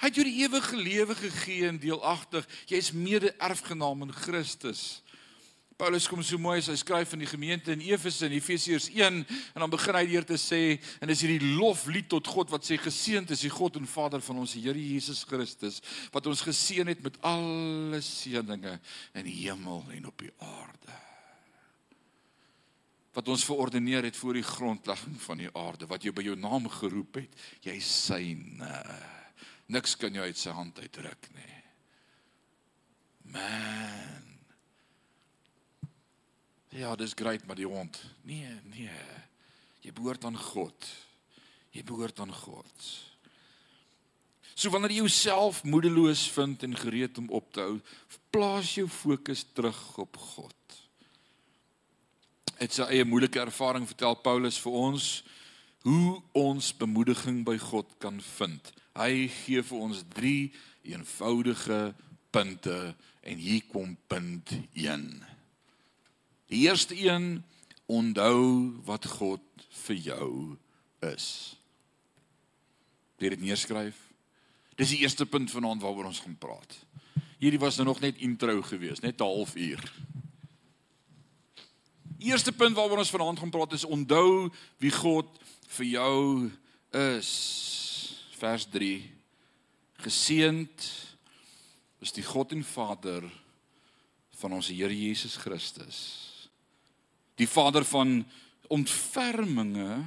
[0.00, 2.48] Hy het jou die ewige lewe gegee en deelagtig.
[2.66, 5.04] Jy's mede-erfgenaam in Christus.
[5.78, 9.20] Paulus kom so mooi as hy skryf aan die gemeente in Efese in Efesiërs 1
[9.22, 10.58] en dan begin hy deur te sê
[10.98, 14.40] en dis hierdie loflied tot God wat sê geseënd is die God en Vader van
[14.42, 15.78] ons Here Jesus Christus
[16.10, 18.74] wat ons geseën het met alle seëninge
[19.14, 20.96] in die hemel en op die aarde.
[23.14, 26.66] Wat ons verordeneer het voor die grondlegging van die aarde wat jy by jou naam
[26.80, 28.72] geroep het jy syne.
[29.70, 31.54] Niks kan jou uit sy hand uitruk nie.
[33.30, 34.37] Man
[36.70, 38.00] ja dis great maar die hond.
[38.22, 39.02] Nee nee.
[39.80, 40.88] Jy behoort aan God.
[41.70, 42.88] Jy behoort aan God.
[44.58, 47.76] So wanneer jy jouself moedeloos vind en gereed om op te hou
[48.34, 50.54] plaas jou fokus terug op God.
[52.58, 55.06] Het sy eie moeilike ervaring vertel Paulus vir ons
[55.86, 58.72] hoe ons bemoediging by God kan vind.
[58.98, 60.34] Hy gee vir ons 3
[60.90, 61.80] eenvoudige
[62.34, 62.78] punte
[63.22, 65.06] en hier kom punt 1.
[66.48, 67.44] Die eerste een
[67.86, 69.40] onthou wat God
[69.84, 70.56] vir jou
[71.04, 71.56] is.
[73.18, 73.96] Dit het neerskryf.
[74.78, 76.76] Dis die eerste punt vanaand waaroor ons gaan praat.
[77.38, 79.92] Hierdie was nou nog net intro geweest, net 'n halfuur.
[82.18, 85.26] Eerste punt waaroor ons vanaand gaan praat is onthou wie God
[85.66, 86.50] vir jou
[86.90, 87.30] is.
[88.38, 89.10] Vers 3.
[89.92, 90.92] Geseend
[91.98, 93.22] is die God en Vader
[94.30, 96.27] van ons Here Jesus Christus.
[97.38, 98.22] Die Vader van
[98.68, 100.04] ontferminge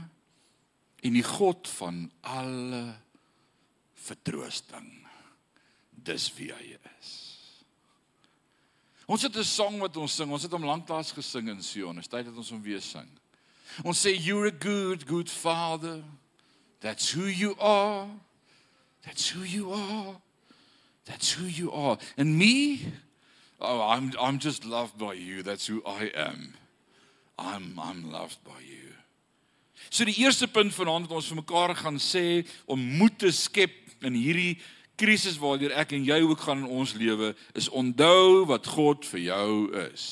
[1.01, 2.95] en die God van alle
[3.93, 4.89] vertroosting.
[5.89, 7.11] Dis wie hy is.
[9.11, 10.31] Ons het 'n sang wat ons sing.
[10.31, 11.97] Ons het hom lanklaas gesing in Sion.
[11.97, 13.09] Is tyd dat ons hom weer sing.
[13.83, 16.03] Ons sê you're a good good father.
[16.79, 18.07] That's who you are.
[19.01, 20.21] That's who you are.
[21.05, 21.97] That's who you are.
[22.17, 22.85] And me?
[23.59, 25.43] Oh, I'm I'm just loved by you.
[25.43, 26.53] That's who I am.
[27.41, 28.93] I'm I'm loved by you.
[29.89, 34.05] So die eerste punt vanaand wat ons vir mekaar gaan sê om moed te skep
[34.05, 34.59] in hierdie
[35.01, 39.25] krisis waardeur ek en jy ook gaan in ons lewe is onthou wat God vir
[39.31, 39.51] jou
[39.87, 40.05] is.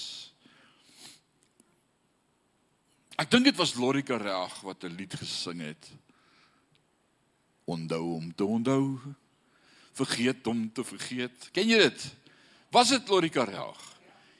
[3.19, 5.91] Ek dink dit was Lorika Reg wat 'n lied gesing het.
[7.67, 8.99] Onthou om te onthou.
[9.93, 11.49] Vergeet om te vergeet.
[11.51, 12.15] Ken jy dit?
[12.71, 13.88] Was dit Lorika Reg?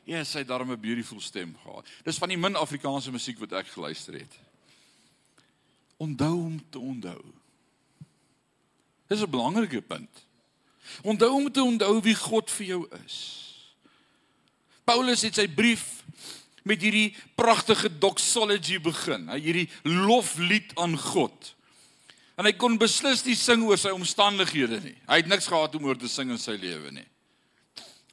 [0.09, 1.87] Ja, sy het daarmee 'n beautiful stem gehad.
[2.03, 4.39] Dis van die min Afrikaanse musiek wat ek geluister het.
[5.97, 7.21] Onthou om te onthou.
[9.07, 10.25] Dis 'n belangrike punt.
[11.01, 13.45] Onthou om te onthou wie God vir jou is.
[14.83, 16.03] Paulus het sy brief
[16.63, 19.29] met hierdie pragtige doxology begin.
[19.29, 21.55] Hierdie loflied aan God.
[22.35, 24.97] En hy kon beslis nie sing oor sy omstandighede nie.
[25.07, 27.07] Hy het niks gehad om oor te sing in sy lewe nie.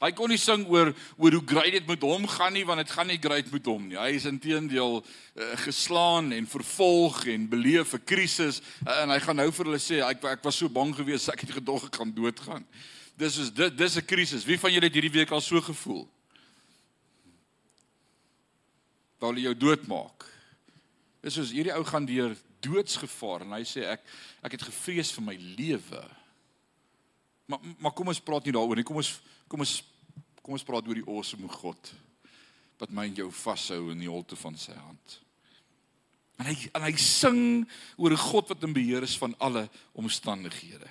[0.06, 2.92] Hy kon nie sing oor oor hoe great dit met hom gaan nie want dit
[2.94, 3.98] gaan nie great met hom nie.
[3.98, 9.40] Hy is intedeel uh, geslaan en vervolg en beleef 'n krisis uh, en hy gaan
[9.42, 12.14] nou vir hulle sê ek ek was so bang geweest ek het gedog ek gaan
[12.14, 12.66] doodgaan.
[13.18, 14.44] Dis is dit dis 'n krisis.
[14.46, 16.06] Wie van julle het hierdie week al so gevoel?
[19.18, 20.28] Wou hulle jou doodmaak?
[21.20, 24.06] Dis soos hierdie ou gaan deur doodsgevaar en hy sê ek
[24.44, 26.04] ek het gevrees vir my lewe.
[27.46, 28.86] Maar maar kom ons praat nie daaroor nie.
[28.86, 29.82] Kom ons kom ons
[30.46, 31.88] kom ons praat oor die awesome God
[32.78, 35.14] wat my en jou vashou in die holte van sy hand.
[36.38, 37.40] En hy en hy sing
[37.96, 40.86] oor 'n God wat in beheer is van alle omstandighede.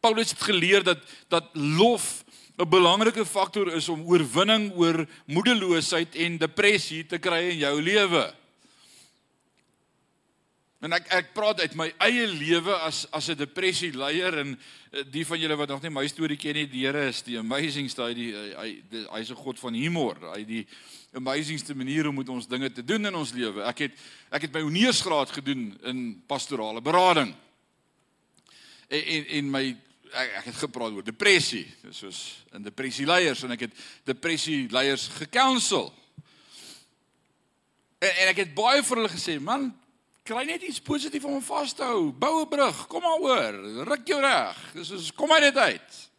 [0.00, 0.98] Paulus het geleer dat
[1.28, 2.24] dat lof
[2.58, 8.34] 'n belangrike faktor is om oorwinning oor moedeloosheid en depressie te kry in jou lewe.
[10.80, 15.04] En ek ek praat uit my eie lewe as as 'n depressie leier en eh,
[15.04, 18.02] die van julle wat nog nie my storie ken nie, die Here is die amazingste
[18.02, 18.70] hy die hy
[19.12, 20.16] hy's 'n God van humor.
[20.32, 20.66] Hy die
[21.12, 23.62] amazingste manier hoe moet ons dinge te doen in ons lewe.
[23.68, 23.92] Ek het
[24.32, 27.34] ek het my honeursgraad gedoen in pastorale berading.
[28.88, 29.76] En en, en my
[30.14, 33.72] ek, ek het gepraat oor depressie, soos in depressie leiers en ek het
[34.04, 35.92] depressie leiers gekounsel.
[38.00, 39.68] En, en ek het baie vir hulle gesê, man,
[40.22, 42.12] Kry net iets positief om vas te hou.
[42.12, 42.86] Bou 'n brug.
[42.86, 43.52] Kom maar oor.
[43.88, 44.72] Ruk jou reg.
[44.72, 46.10] Dis is kom uit dit uit.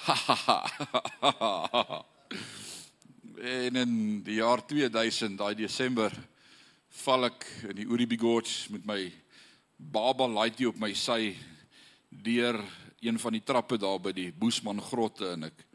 [3.40, 6.12] en in die jaar 2000, daai Desember,
[7.04, 9.12] val ek in die Uribe Gorge met my
[9.76, 11.36] baba laaitie op my sy
[12.08, 12.60] deur
[13.00, 15.66] een van die trappe daar by die Boesman grotte en ek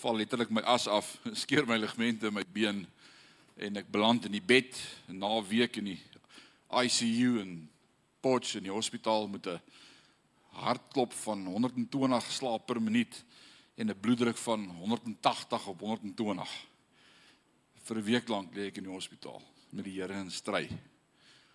[0.00, 2.86] val letterlik my as af, skeer my ligamente in my been
[3.60, 6.00] en ek beland in die bed na 'n week in die
[6.70, 7.68] ICU en
[8.20, 9.60] Potch in die hospitaal met 'n
[10.52, 13.24] hartklop van 120 slaap per minuut
[13.74, 16.50] en 'n bloeddruk van 180 op 120.
[17.84, 20.68] Vir 'n week lank lê ek in die hospitaal met die Here in stry.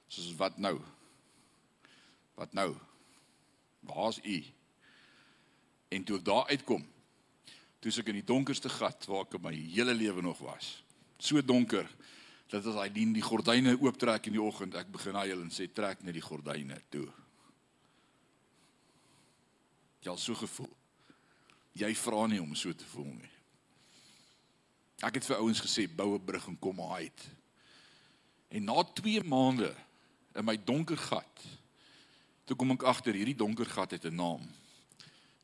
[0.08, 0.82] Soos wat nou?
[2.36, 2.76] Wat nou?
[3.80, 4.44] Waar's u?
[5.88, 6.86] En toe ek daar uitkom,
[7.80, 10.85] toe ek in die donkerste gat waar ek in my hele lewe nog was.
[11.18, 11.88] So donker
[12.52, 15.68] dat as hy dien die gordyne ooptrek in die oggend, ek begin huil en sê
[15.74, 17.08] trek net die gordyne toe.
[20.06, 20.72] Jy al so gevoel.
[21.76, 23.32] Jy vra nie om so te voel nie.
[25.04, 27.22] Ek het vir ouens gesê bou 'n brug en kom uit.
[28.50, 29.76] En na 2 maande
[30.36, 31.44] in my donker gat,
[32.46, 34.46] toe kom ek agter hierdie donker gat het 'n naam.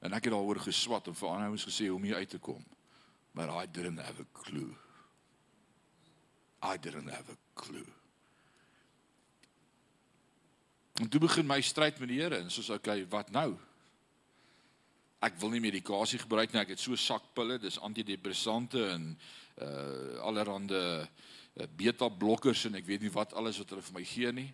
[0.01, 2.39] En ek het daaroor geswat en vir ander ouens gesê hoe om hier uit te
[2.39, 2.63] kom.
[3.33, 4.75] But I didn't have a clue.
[6.61, 7.87] I didn't have a clue.
[11.01, 13.57] En toe begin my stryd met die Here en soos okay, wat nou?
[15.21, 16.61] ek wil nie medikasie gebruik nie.
[16.63, 19.11] Ek het so sakpille, dis antidepressante en
[19.61, 24.03] uh allerhande uh, beta blokkers en ek weet nie wat alles wat hulle vir my
[24.07, 24.47] gee nie.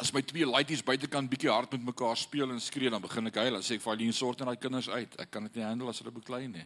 [0.00, 3.40] As my twee laities buitekant bietjie hard met mekaar speel en skree, dan begin ek
[3.42, 3.58] huil.
[3.58, 5.16] Dan sê ek vir Eileen, sorg net daai kinders uit.
[5.20, 6.64] Ek kan dit nie handle as hulle beklei nie.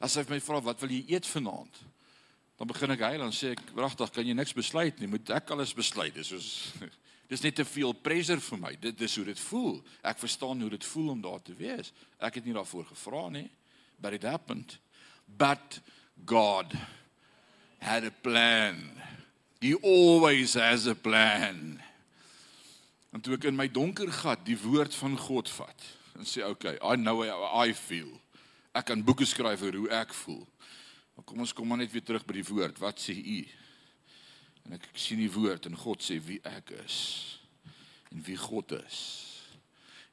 [0.00, 1.82] As hy my vra, "Wat wil jy eet vanaand?"
[2.58, 5.06] Dan begin ek huil en sê ek, "Wragtig, kan jy niks besluit nie.
[5.06, 6.72] Moet ek alles besluit?" Dis soos
[7.28, 8.72] Dis net te veel pressure vir my.
[8.80, 9.82] Dit dis hoe dit voel.
[10.00, 11.92] Ek verstaan hoe dit voel om daar te wees.
[12.18, 13.50] Ek het nie daarvoor gevra nie.
[14.00, 14.78] But it happened.
[15.28, 15.80] But
[16.24, 16.72] God
[17.78, 18.80] had a plan.
[19.60, 21.82] He always has a plan.
[23.12, 25.86] En toe ek in my donker gat die woord van God vat
[26.18, 28.10] en sê okay, I know how I feel.
[28.74, 30.42] Ek kan boeke skryf oor hoe ek voel.
[31.18, 32.76] Maar kom ons kom maar net weer terug by die woord.
[32.78, 33.40] Wat sê u?
[34.68, 36.98] En ek, ek sien die woord en God sê wie ek is
[38.14, 39.00] en wie God is.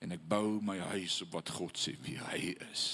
[0.02, 2.88] En ek bou my huis op wat God sê wie hy is.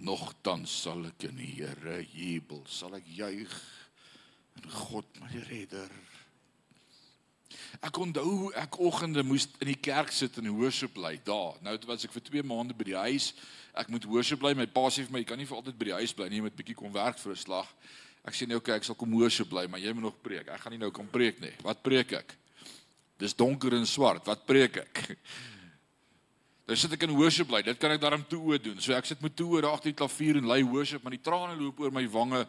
[0.00, 3.52] Nogtans sal ek in die Here jubel, sal ek juig
[4.56, 5.92] in God my redder.
[7.84, 11.60] Ek onthou ek oggende moes in die kerk sit en worship lei daar.
[11.60, 13.34] Nou het was ek vir 2 maande by die huis.
[13.78, 14.54] Ek moet worship lei.
[14.58, 16.40] My pa sê vir my jy kan nie vir altyd by die huis bly nie,
[16.40, 17.68] jy moet bietjie kom werk vir 'n slag.
[18.26, 20.48] Ek sê nee, okay, ek sal kom worship bly, maar jy moet nog preek.
[20.48, 21.54] Ek gaan nie nou kom preek nie.
[21.64, 22.34] Wat preek ek?
[23.18, 24.26] Dis donker en swart.
[24.26, 25.00] Wat preek ek?
[26.68, 27.62] Dan sit ek in worship bly.
[27.62, 28.80] Dit kan ek daarom toe oë doen.
[28.80, 31.56] So ek sit met toe oë agter die klavier en lei worship, maar die trane
[31.56, 32.44] loop oor my wange.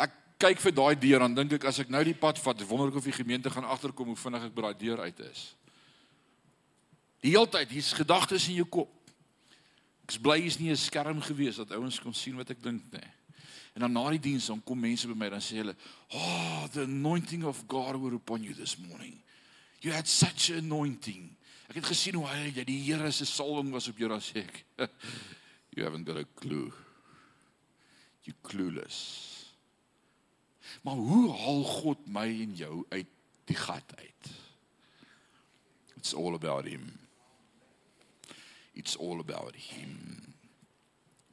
[0.00, 2.92] Ek kyk vir daai deur dan dink ek as ek nou die pad vat, wonder
[2.92, 5.44] ek of die gemeente gaan agterkom hoe vinnig ek by daai deur uit is.
[7.24, 8.92] Die hele tyd hier's gedagtes in jou kop.
[10.04, 13.10] Ek's bly hier's nie 'n skerm gewees dat ouens kon sien wat ek dink nie.
[13.74, 15.74] En dan na die diens dan kom mense by my dan sê hulle,
[16.12, 19.22] "Oh, the anointing of God were upon you this morning.
[19.80, 21.36] You had such an anointing."
[21.68, 24.44] Ek het gesien hoe hy jy die Here se salwing was op jou dan sê
[24.44, 24.64] ek,
[25.74, 26.72] "You haven't got a clue.
[28.22, 29.30] You clueless."
[30.82, 33.06] Maar hoe haal God my en jou uit
[33.44, 34.30] die gat uit?
[35.96, 37.03] It's all about him.
[38.74, 40.34] It's all about him.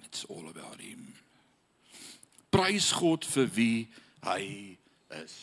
[0.03, 1.13] It's all about him
[2.51, 3.75] prys God vir wie
[4.25, 4.43] hy
[5.21, 5.35] is.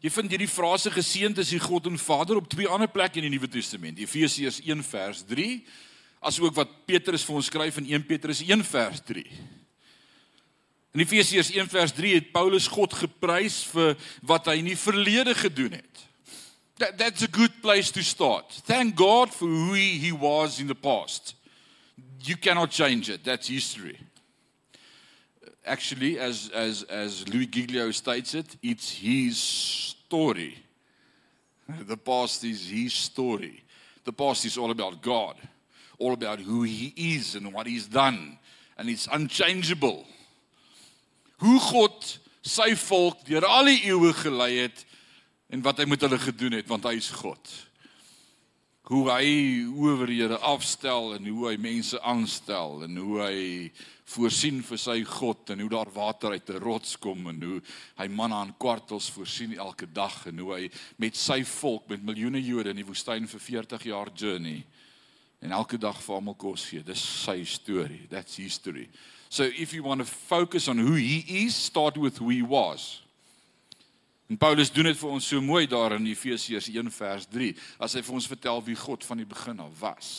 [0.00, 3.28] Jy vind hierdie frase geseënd is die God en Vader op twee ander plekke in
[3.28, 4.00] die Nuwe Testament.
[4.00, 5.48] Efesiërs 1 vers 3
[6.24, 9.24] asook wat Petrus vir ons skryf in 1 Petrus 1 vers 3.
[10.96, 13.92] In Efesiërs 1 vers 3 het Paulus God geprys vir
[14.26, 16.06] wat hy in die verlede gedoen het.
[16.80, 18.50] That, that's a good place to start.
[18.66, 21.34] Thank God for who he, he was in the past.
[22.22, 23.22] You cannot change it.
[23.24, 23.98] That's history
[25.70, 30.58] actually, as, as, as Louis Giglio states it, it's his story.
[31.86, 33.62] The past is his story.
[34.04, 35.36] The past is all about God,
[35.98, 38.38] all about who he is and what he's done.
[38.76, 40.04] And it's unchangeable.
[41.38, 41.94] Hoe God
[42.42, 44.82] sy volk deur al die eeue gelei het
[45.50, 47.56] en wat hy met hulle gedoen het want hy is God.
[48.90, 49.26] hoe hy
[49.70, 53.42] owerhede afstel en hoe hy mense aanstel en hoe hy
[54.10, 57.60] voorsien vir sy God en hoe daar water uit 'n rots kom en hoe
[58.00, 62.42] hy manne aan kwartels voorsien elke dag en hoe hy met sy volk met miljoene
[62.42, 64.64] Jode in die woestyn vir 40 jaar journey
[65.40, 66.82] en elke dag vir almal kos gee.
[66.82, 68.06] Dis sy storie.
[68.10, 68.88] That's history.
[69.28, 73.02] So if you want to focus on who he is, start with who he was.
[74.30, 77.48] En Paulus doen dit vir ons so mooi daar in Efesiërs 1 vers 3
[77.82, 80.10] as hy vir ons vertel wie God van die begin af was.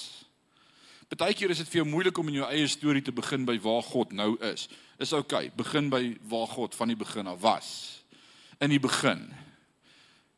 [1.08, 3.86] Partykeer is dit vir jou moeilik om in jou eie storie te begin by waar
[3.88, 4.66] God nou is.
[5.00, 7.70] Is oukei, okay, begin by waar God van die begin af was.
[8.60, 9.24] In die begin.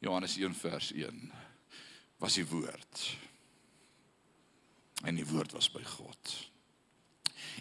[0.05, 1.33] Johannes 1 vers 1
[2.21, 3.07] was die woord.
[5.01, 6.37] En die woord was by God.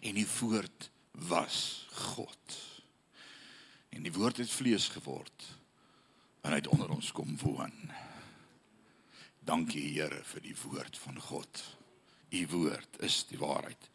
[0.05, 0.91] En die woord
[1.33, 1.59] was
[2.13, 2.61] God.
[3.97, 5.49] En die woord het vlees geword
[6.43, 7.73] en het onder ons kom woon.
[9.43, 11.63] Dankie Here vir die woord van God.
[12.33, 13.89] U woord is die waarheid.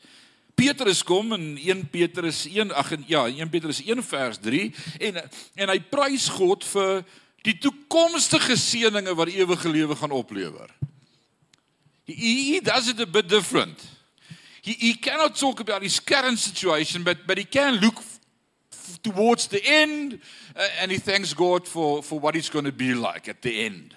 [0.57, 4.63] Petrus kom in 1 Petrus 1 ag ja, 1 Petrus 1 vers 3
[5.09, 5.19] en
[5.55, 7.03] en hy prys God vir
[7.45, 10.71] die toekomstige seëninge wat ewige lewe gaan oplewer.
[12.07, 13.83] He, he does it a bit different.
[14.61, 18.01] He, he cannot talk about his current situation but but he can look
[19.01, 20.19] towards the end
[20.55, 23.65] uh, and he thanks God for for what it's going to be like at the
[23.65, 23.95] end.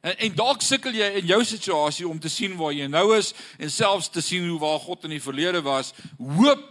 [0.00, 3.34] En, en dalk sukkel jy in jou situasie om te sien waar jy nou is
[3.58, 5.92] en selfs te sien hoe waar God in die verlede was.
[6.18, 6.66] Hoop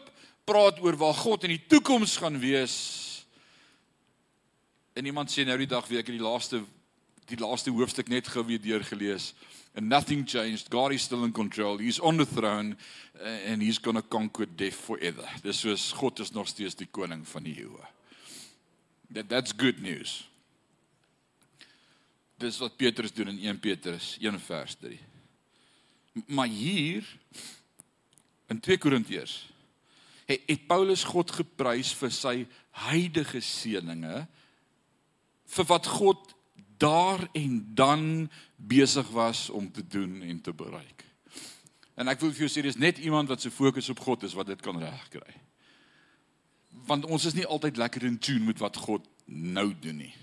[0.49, 2.75] praat oor waar God in die toekoms gaan wees.
[4.97, 6.63] En iemand sê nou die dag weer ek het die laaste
[7.29, 9.35] die laaste hoofstuk net gou weer deurgelees
[9.79, 10.69] and nothing changed.
[10.69, 11.77] God is still in control.
[11.77, 12.75] He's on the throne
[13.23, 15.23] uh, and he's going to conquer death forever.
[15.41, 17.85] Dis soos God is nog steeds die koning van die eeue.
[19.13, 20.27] That that's good news.
[22.39, 24.99] Dis wat Petrus doen in 1 Petrus 1 vers 3.
[26.27, 27.07] Maar hier
[28.51, 29.37] in 2 Korintiërs
[30.27, 32.35] het, het Paulus God geprys vir sy
[32.83, 34.25] heidige seëninge
[35.55, 36.35] vir wat God
[36.79, 41.03] daar en dan besig was om te doen en te bereik.
[41.99, 44.35] En ek wil vir jou sê dis net iemand wat se fokus op God is
[44.37, 45.35] wat dit kan regkry.
[46.87, 50.13] Want ons is nie altyd lekker in tune met wat God nou doen nie.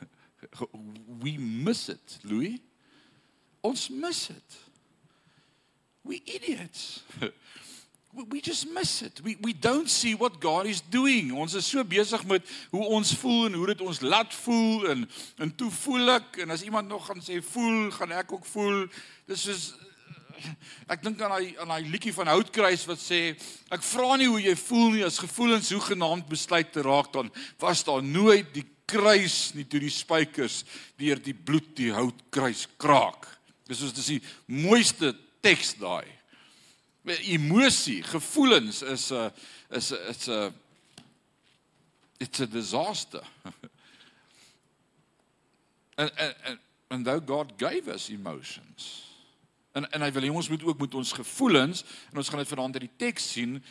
[1.22, 2.60] We miss it, Louis.
[3.66, 4.58] Ons miss it.
[6.06, 7.02] We idiots.
[8.12, 9.20] we just miss it.
[9.22, 11.32] We we don't see what God is doing.
[11.32, 15.04] Ons is so besig met hoe ons voel en hoe dit ons laat voel en
[15.38, 18.82] en toe voel ek en as iemand nog gaan sê voel, gaan ek ook voel.
[19.30, 19.70] Dis soos
[20.90, 23.22] ek dink aan daai aan daai liedjie van Houtkruis wat sê
[23.70, 27.30] ek vra nie hoe jy voel nie as gevoelens hoe genaamd besluit te raak dan
[27.62, 30.64] was daar nooit die kruis nie toe die spykers
[30.98, 33.28] deur die bloed die houtkruis kraak.
[33.70, 36.08] Dis soos dis die mooiste teks daai
[37.04, 39.30] emosie, gevoelens is 'n
[39.70, 40.52] is 'n it's a
[42.18, 43.22] it's a disaster.
[45.96, 49.06] and and and though God gave us emotions.
[49.72, 52.48] En en hy wil hê ons moet ook met ons gevoelens en ons gaan dit
[52.48, 53.64] vanaand uit die teks sien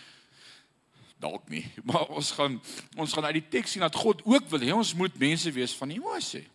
[1.19, 2.61] dalk nie, maar ons gaan
[2.95, 5.75] ons gaan uit die teks sien dat God ook wil hê ons moet mense wees
[5.75, 6.47] van emosie.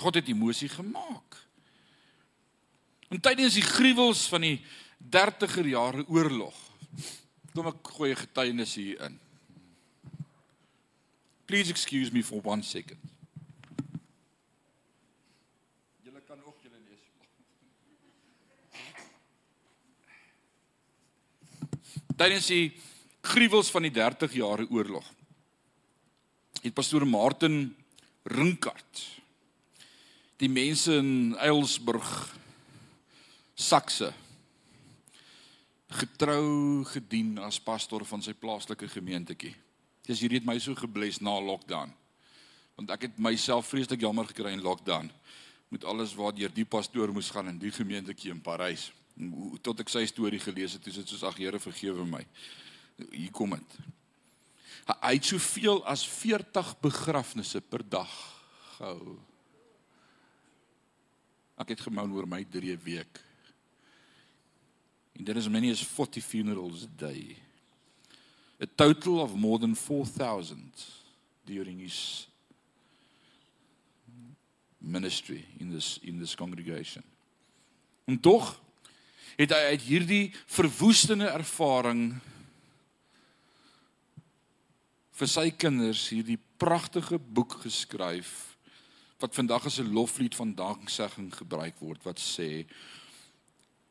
[0.00, 1.38] God het emosie gemaak.
[3.10, 4.58] En tydens die gruwels van die
[5.08, 6.54] 30er jare oorlog.
[7.54, 9.18] Kom ek gooi 'n getuienis hier in.
[11.46, 13.00] Please excuse me for one second.
[16.02, 17.02] Julle kan ook julle lees.
[22.16, 22.72] Tydens die
[23.20, 25.06] gruwels van die 30 jare oorlog
[26.60, 27.76] het pastoor Martin
[28.22, 29.04] Rinkart
[30.40, 32.08] die mense in Eilsburg
[33.54, 34.12] Sakse
[35.90, 39.52] getrou gedien as pastor van sy plaaslike gemeentetjie.
[40.06, 41.90] Dis hierdie het my so gebless na lockdown.
[42.78, 45.10] Want ek het myself vreeslik jammer gekry in lockdown
[45.70, 48.88] met alles wat deur die pastoor moes gaan in die gemeentetjie in Parys.
[49.62, 52.22] Tot ek sy storie gelees het, is dit soos ag Here vergewe my.
[53.12, 53.76] Hier kom dit.
[54.90, 58.10] Hy het soveel as 40 begrafnisse per dag
[58.76, 59.18] gehou.
[61.60, 63.29] Ek het gemou oor my 3 weke
[65.20, 67.36] And there is many as 40 funerals a day.
[68.58, 70.72] A total of more than 4,000
[71.44, 72.26] during his
[74.80, 77.02] ministry in this in this congregation.
[78.06, 78.60] En tog
[79.36, 82.14] het hy uit hierdie verwoestende ervaring
[85.20, 88.56] vir sy kinders hierdie pragtige boek geskryf
[89.20, 92.64] wat vandag as 'n loflied van danksegging gebruik word wat sê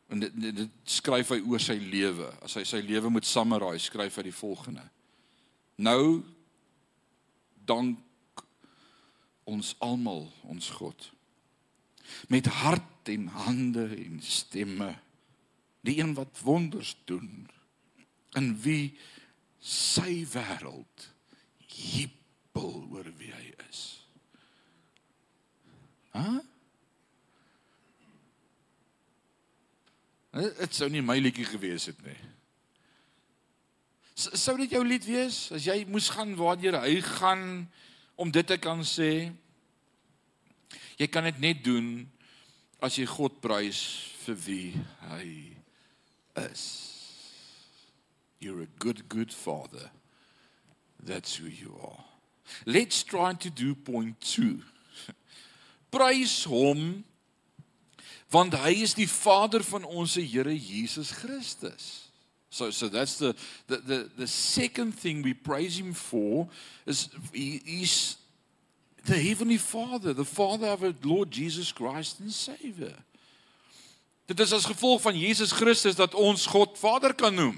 [0.09, 2.31] en dit, dit, dit skryf hy oor sy lewe.
[2.45, 4.83] As hy sy lewe moet summarize, skryf hy die volgende.
[5.79, 6.21] Nou
[7.69, 8.43] dank
[9.49, 11.11] ons almal ons God
[12.33, 14.89] met hart en hande en stemme
[15.85, 17.45] die een wat wonders doen
[18.37, 18.97] in wie
[19.61, 21.09] sy wêreld
[21.69, 23.83] jubel oor wie hy is.
[26.13, 26.23] Hæ?
[26.25, 26.39] Huh?
[30.33, 32.17] Dit sou nie my liedjie gewees het nie.
[34.19, 37.43] Sou dit jou lied wees as jy moes gaan waar jy hy gaan
[38.19, 39.31] om dit te kan sê?
[40.99, 42.03] Jy kan dit net doen
[42.83, 43.81] as jy God prys
[44.25, 44.67] vir wie
[45.07, 45.29] hy
[46.45, 46.65] is.
[48.39, 49.89] You're a good good father.
[51.01, 52.03] That's who you are.
[52.65, 54.59] Let's try to do point 2.
[55.91, 57.03] Prys hom
[58.29, 62.09] want hy is die vader van ons Here Jesus Christus.
[62.49, 63.35] So so that's the
[63.67, 66.47] the the the second thing we praise him for
[66.85, 68.17] is he, he's
[69.05, 72.95] the heavenly father, the father of our Lord Jesus Christ and Savior.
[74.25, 77.57] Dit is as gevolg van Jesus Christus dat ons God Vader kan noem.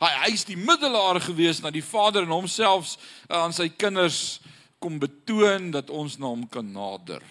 [0.00, 2.96] Hy hy is die middelaar gewees na die Vader en homself
[3.28, 4.40] uh, aan sy kinders
[4.80, 7.24] kom betoon dat ons na hom kan nader.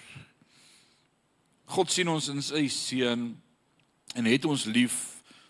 [1.74, 3.32] God sien ons in sy seun
[4.14, 4.98] en het ons lief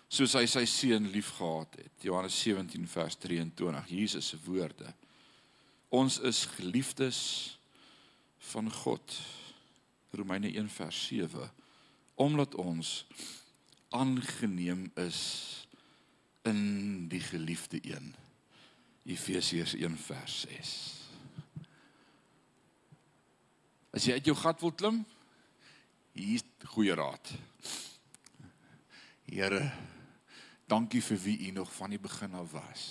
[0.07, 2.05] soos hy sy seun liefgehad het.
[2.05, 3.89] Johannes 17 vers 23.
[3.91, 4.87] Jesus se woorde.
[5.91, 7.19] Ons is geliefdes
[8.53, 9.17] van God.
[10.15, 11.49] Romeine 1 vers 7.
[12.15, 12.93] Omdat ons
[13.91, 15.19] aangeneem is
[16.47, 18.13] in die geliefde een.
[19.03, 20.71] Efesiërs 1 vers 6.
[23.91, 25.03] As jy uit jou gat wil klim,
[26.13, 26.41] hier
[26.73, 27.31] goeie raad.
[29.25, 29.71] Here,
[30.69, 32.85] dankie vir wie U nog van die begin af was.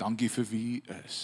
[0.00, 1.18] Dankie vir wie U is.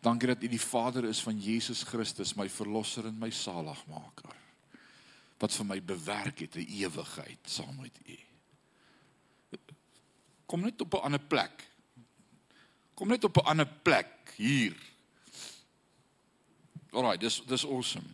[0.00, 4.34] Dankie dat U die Vader is van Jesus Christus, my verlosser en my saligmaker.
[5.36, 8.18] Wat vir my bewerk het 'n ewigheid saam met U.
[10.46, 11.66] Kom net op 'n ander plek.
[12.94, 14.76] Kom net op 'n ander plek hier.
[16.90, 18.06] Alraai, dis dis awesome.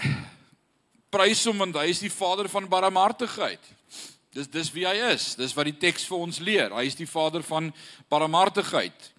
[1.14, 3.62] prys hom want hy is die vader van barmhartigheid.
[4.34, 5.34] Dis dis wie hy is.
[5.38, 6.74] Dis wat die teks vir ons leer.
[6.74, 7.72] Hy is die vader van
[8.12, 9.10] barmhartigheid.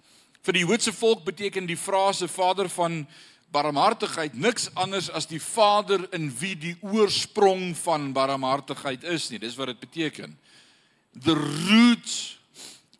[0.42, 3.04] Vir die Joodse volk beteken die frase vader van
[3.52, 9.42] barmhartigheid niks anders as die vader in wie die oorsprong van barmhartigheid is nie.
[9.44, 10.38] Dis wat dit beteken.
[11.12, 12.14] The root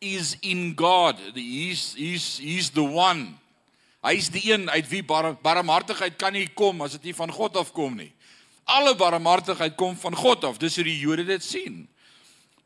[0.02, 1.16] is in God.
[1.34, 3.38] He's he's he's the one.
[4.02, 7.56] Hy's die een uit wie bar, barmhartigheid kan nie kom as dit nie van God
[7.60, 8.10] afkom nie.
[8.66, 10.58] Alle barmhartigheid kom van God af.
[10.58, 11.84] Dis hoe die Jode dit sien.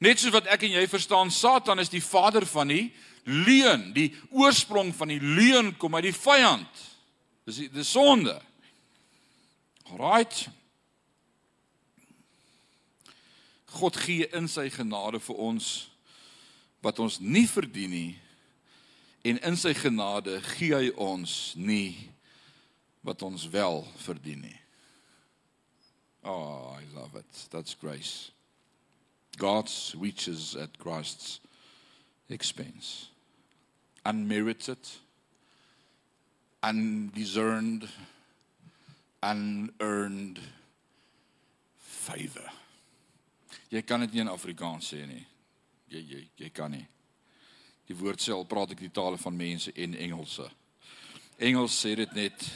[0.01, 2.87] Net soos wat ek en jy verstaan, Satan is die vader van die
[3.29, 3.91] leuen.
[3.97, 6.85] Die oorsprong van die leuen kom uit die vyand.
[7.49, 8.39] Dis die, die sonde.
[9.97, 10.47] Right.
[13.77, 15.75] God gee in sy genade vir ons
[16.85, 18.13] wat ons nie verdien nie
[19.27, 22.13] en in sy genade gee hy ons nie
[23.07, 24.61] wat ons wel verdien nie.
[26.27, 27.47] Oh, I love it.
[27.51, 28.33] That's grace.
[29.39, 31.41] God's riches at Christ's
[32.29, 33.09] expense.
[34.05, 34.79] Unmerited,
[36.63, 37.89] undeserved,
[39.23, 40.41] unearned
[41.79, 42.51] favor.
[43.71, 45.25] Jy kan dit nie in Afrikaans sê nie.
[45.91, 46.87] Jy jy jy kan nie.
[47.87, 50.49] Die woord sê al praat ek die tale van mense en Engelse.
[51.39, 52.47] Engels sê dit net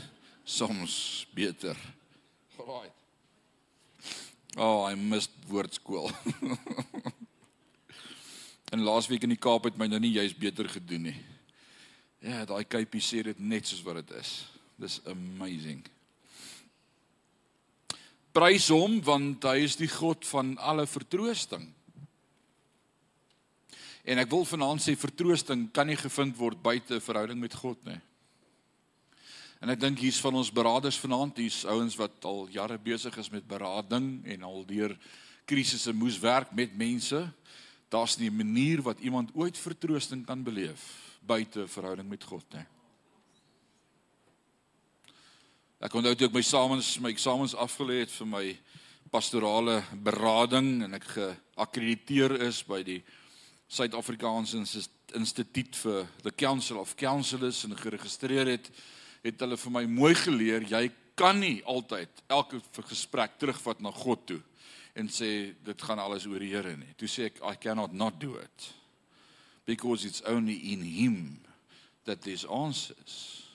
[0.44, 1.78] soms beter.
[2.58, 2.96] Right.
[4.56, 6.10] Oh, I missed woordskool.
[8.74, 11.18] en laasweek in die Kaap het my nou nie juist beter gedoen nie.
[12.20, 14.32] Ja, daai kypie sê dit net soos wat dit is.
[14.80, 15.84] Dis amazing.
[18.34, 21.68] Prys hom want hy is die God van alle vertroosting.
[24.10, 27.78] En ek wil vanaand sê vertroosting kan nie gevind word buite 'n verhouding met God
[27.84, 28.00] nie.
[29.60, 33.30] En ek dink hier's van ons beraders vanaand, hier's ouens wat al jare besig is
[33.30, 34.96] met berading en al deur
[35.46, 37.32] krisisse moes werk met mense.
[37.88, 40.82] Daar's nie 'n manier wat iemand ooit vertroosting kan beleef
[41.20, 42.66] buite 'n verhouding met God nie.
[45.80, 48.58] Ek onthou toe ek my samens my eksamens afgelê het vir my
[49.10, 53.02] pastorale berading en ek geakkrediteer is by die
[53.70, 54.58] Suid-Afrikaanse
[55.14, 58.70] instituut vir the Council of Councillors en geregistreer het,
[59.22, 60.88] het hulle vir my mooi geleer jy
[61.20, 62.58] kan nie altyd elke
[62.88, 64.40] gesprek terugvat na God toe
[64.98, 66.94] en sê dit gaan alles oor die Here nie.
[66.98, 68.70] Toe sê ek I cannot not do it
[69.68, 71.38] because it's only in him
[72.04, 73.46] that there's answers.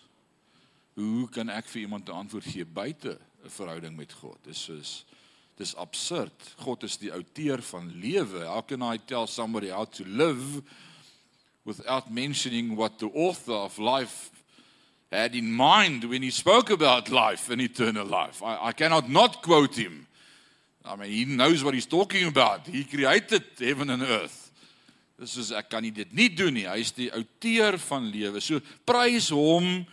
[0.95, 4.37] Hoe kan ek vir iemand 'n antwoord gee buite 'n verhouding met God?
[4.43, 5.03] Dis soos
[5.57, 6.31] dis absurd.
[6.63, 8.45] God is die outeur van lewe.
[8.45, 10.61] How can I tell somebody how to live
[11.63, 14.31] without mentioning what the author of life
[15.11, 18.43] had in mind when he spoke about life and eternal life?
[18.43, 20.07] I, I cannot not quote him.
[20.83, 22.67] I mean, he knows what he's talking about.
[22.67, 24.45] He created heaven and earth.
[25.15, 26.65] Dis is ek kan nie dit nie doen nie.
[26.67, 28.41] Hy is die outeur van lewe.
[28.43, 29.85] So prys hom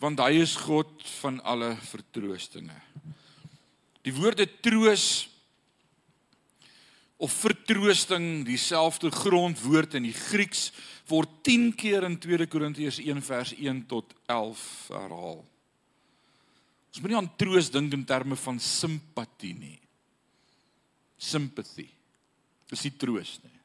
[0.00, 0.90] want hy is God
[1.22, 2.76] van alle vertroostinge.
[4.06, 5.28] Die woorde troos
[7.20, 10.70] of vertroosting, dieselfde grondwoord in die Grieks
[11.10, 14.62] word 10 keer in 2 Korintiërs 1 vers 1 tot 11
[14.94, 15.42] herhaal.
[16.90, 19.78] Ons moenie aan troos dink in terme van simpatie nie.
[21.20, 21.90] Sympathy.
[22.70, 23.58] Dis nie troos nie.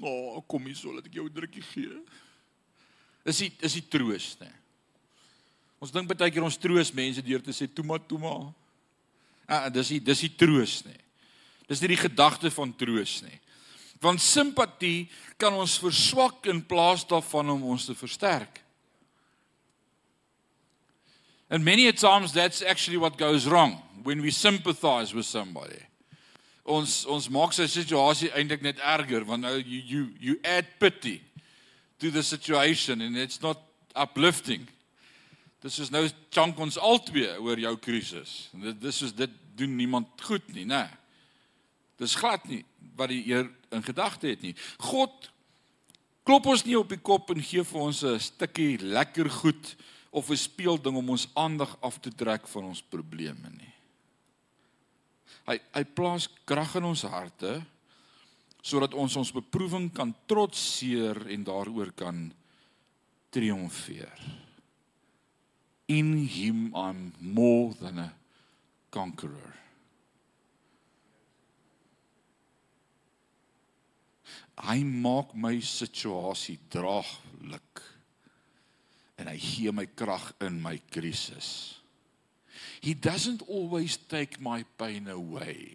[0.00, 2.02] O, oh, kom hier so dat ek jou 'n drukkie gee.
[3.24, 4.50] Is dit is dit troos nê?
[5.78, 8.52] Ons dink baie keer ons troos mense deur te sê toma toma.
[9.50, 10.94] Ah, dis nie dis nie troos nê.
[11.70, 13.34] Dis nie die gedagte van troos nê.
[14.00, 18.62] Want simpatie kan ons verswak in plaas daarvan om ons te versterk.
[21.50, 25.82] And many a times that's actually what goes wrong when we sympathize with somebody
[26.70, 31.18] ons ons maak sy situasie eintlik net erger want nou you you you add pity
[31.98, 33.58] to the situation and it's not
[33.94, 34.66] uplifting.
[35.60, 38.48] Dis is nou chunk ons albei oor jou krisis.
[38.56, 40.86] Dit dis is dit doen niemand goed nie, né?
[42.00, 42.62] Dis glad nie
[42.96, 44.54] wat die Heer in gedagte het nie.
[44.80, 45.28] God
[46.24, 49.76] klop ons nie op die kop en gee vir ons 'n stukkie lekker goed
[50.10, 53.74] of 'n speelding om ons aandag af te trek van ons probleme nie.
[55.46, 57.62] Hy hy plaas krag in ons harte
[58.62, 62.32] sodat ons ons beproewing kan trotseer en daaroor kan
[63.30, 64.48] triomfeer.
[65.90, 68.12] In him I'm more than a
[68.94, 69.54] conqueror.
[74.54, 77.82] Hy maak my situasie draaglik
[79.18, 81.80] en hy gee my krag in my krisis.
[82.80, 85.74] He doesn't always take my pain away.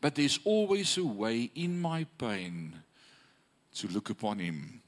[0.00, 2.80] But there's always a way in my pain
[3.74, 4.80] to look upon him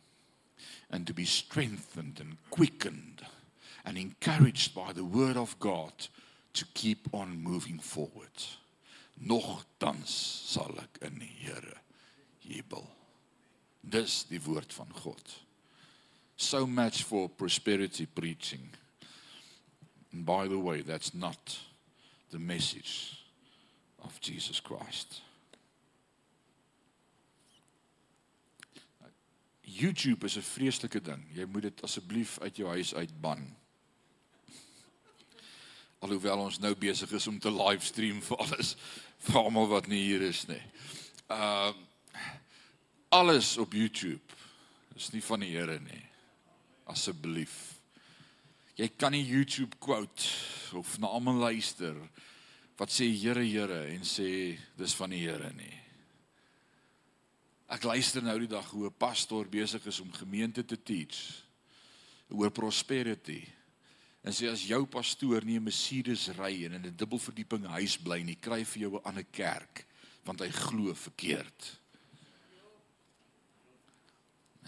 [0.91, 3.27] and to be strengthened and quickened
[3.85, 5.93] and encouraged by the word of God
[6.55, 8.37] to keep on moving forward.
[9.23, 11.81] Nogtans sal ek in die Here
[12.45, 12.87] jubel.
[13.83, 15.23] Dis die woord van God.
[16.37, 18.71] So much for prosperity preaching.
[20.13, 21.59] And by the way, that's not
[22.31, 23.25] the message
[24.03, 25.21] of Jesus Christ.
[29.67, 31.25] YouTube is 'n vreeslike ding.
[31.33, 33.57] Jy moet dit asseblief uit jou huis uitban.
[36.05, 38.75] Alhoewel ons nou besig is om te livestream vir alles
[39.25, 40.61] vir almal wat nie hier is nie.
[41.33, 41.73] Uh
[43.15, 44.35] alles op YouTube
[44.99, 46.03] is nie van die Here nie.
[46.91, 47.55] Asseblief.
[48.75, 50.27] Jy kan nie YouTube quote
[50.75, 51.95] of na almal luister
[52.77, 54.29] wat sê Here Here en sê
[54.77, 55.73] dis van die Here nie.
[57.71, 61.47] Ek luister nou die dag hoe 'n pastoor besig is om gemeente te teach
[62.29, 63.47] oor prosperity.
[64.25, 68.23] En sê as jou pastoor nie 'n Mercedes ry en in 'n dubbelverdieping huis bly
[68.23, 69.87] nie, kry vir jou 'n ander kerk
[70.25, 71.79] want hy glo verkeerd.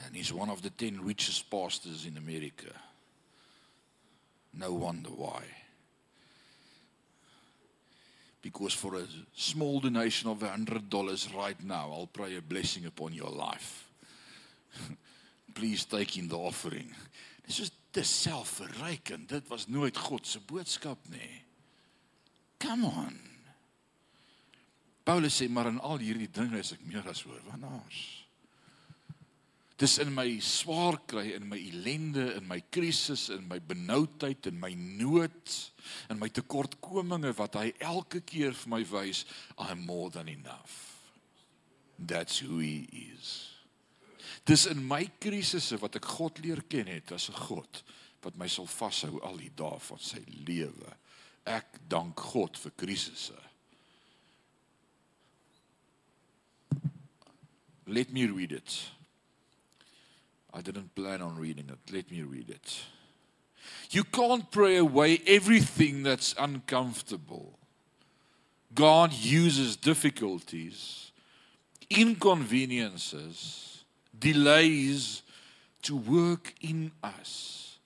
[0.04, 2.70] And he's one of the 10 richest pastors in America.
[4.52, 5.44] No wonder why.
[8.42, 13.30] Because for a small donation of $100 right now, I'll pray a blessing upon your
[13.30, 13.90] life.
[15.54, 16.94] Please take in the offering.
[17.46, 19.28] Dis is dis selfverrykend.
[19.32, 21.42] Dit was nooit God se boodskap nie.
[22.62, 23.16] Come on.
[25.06, 28.04] Paulus sê maar in al hierdie dinge is ek meer as oorwinnaars.
[29.76, 34.56] Dis in my swaar kry, in my ellende, in my krisis, in my benoudheid, in
[34.58, 35.52] my nood,
[36.08, 39.26] in my tekortkominge wat hy elke keer vir my wys,
[39.58, 40.96] I'm more than enough.
[41.98, 43.55] That's who he is.
[44.46, 47.82] Dis in my krisisse wat ek God leer ken het as 'n God
[48.22, 50.92] wat my sal vashou al die dae van sy lewe.
[51.46, 53.38] Ek dank God vir krisisse.
[57.86, 58.90] Let me read it.
[60.52, 61.92] I didn't plan on reading it.
[61.92, 62.84] Let me read it.
[63.90, 67.58] You can't pray away everything that's uncomfortable.
[68.74, 71.12] God uses difficulties,
[71.88, 73.75] inconveniences,
[74.18, 75.22] delays
[75.82, 77.78] to work in us.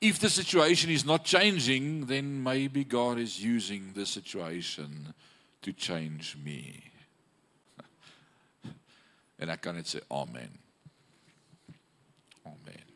[0.00, 5.14] If the situation is not changing, then maybe God is using the situation
[5.62, 6.82] to change me.
[9.38, 10.54] en ek kan net sê amen.
[12.46, 12.86] Amen.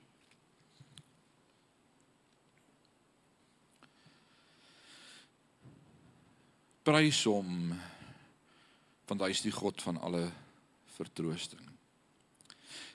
[6.86, 7.74] Prys hom
[9.12, 10.24] want hy is die God van alle
[10.96, 11.71] vertroosting.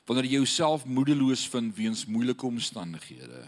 [0.07, 3.43] Wanneer jy jouself moedeloos vind weens moeilike omstandighede,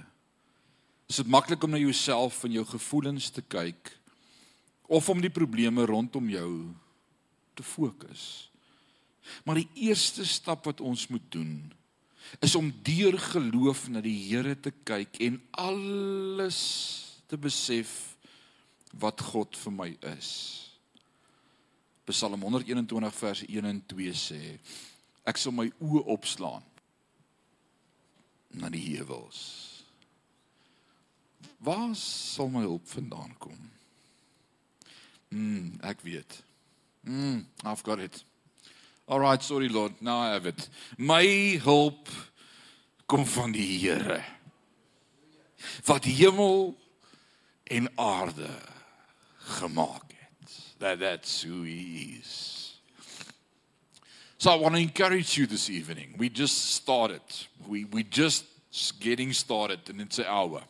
[1.10, 3.93] is dit maklik om na jouself en jou gevoelens te kyk
[4.89, 6.51] of om die probleme rondom jou
[7.55, 8.49] te fokus.
[9.45, 11.72] Maar die eerste stap wat ons moet doen
[12.43, 16.60] is om deur geloof na die Here te kyk en alles
[17.30, 18.18] te besef
[18.99, 20.30] wat God vir my is.
[22.10, 24.41] Psalm 121 vers 1 en 2 sê:
[25.30, 26.65] Ek sal my oë opslaan
[28.57, 29.41] na die heuwels.
[31.61, 33.59] Waar sal my hulp vandaan kom?
[35.30, 36.39] Mm, ek weet.
[37.05, 38.23] Mm, I've got it.
[39.07, 40.69] All right, sorry Lord, now I have it.
[40.97, 41.25] My
[41.63, 42.09] hulp
[43.05, 44.23] kom van die Here.
[45.86, 46.77] Wat hemel
[47.63, 48.49] en aarde
[49.38, 50.55] gemaak het.
[50.77, 52.59] That that's who he is.
[54.41, 56.15] So I want to encourage you this evening.
[56.17, 57.19] We just started.
[57.67, 58.45] We we just
[59.01, 60.61] getting started and it's an hour.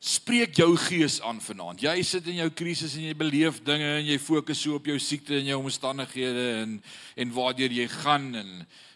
[0.00, 1.78] Spreek jou gees aan vanaand.
[1.78, 4.96] Jy sit in jou krisis en jy beleef dinge en jy fokus so op jou
[4.98, 6.72] siekte en jou omstandighede en
[7.14, 8.50] en waartoe jy gaan en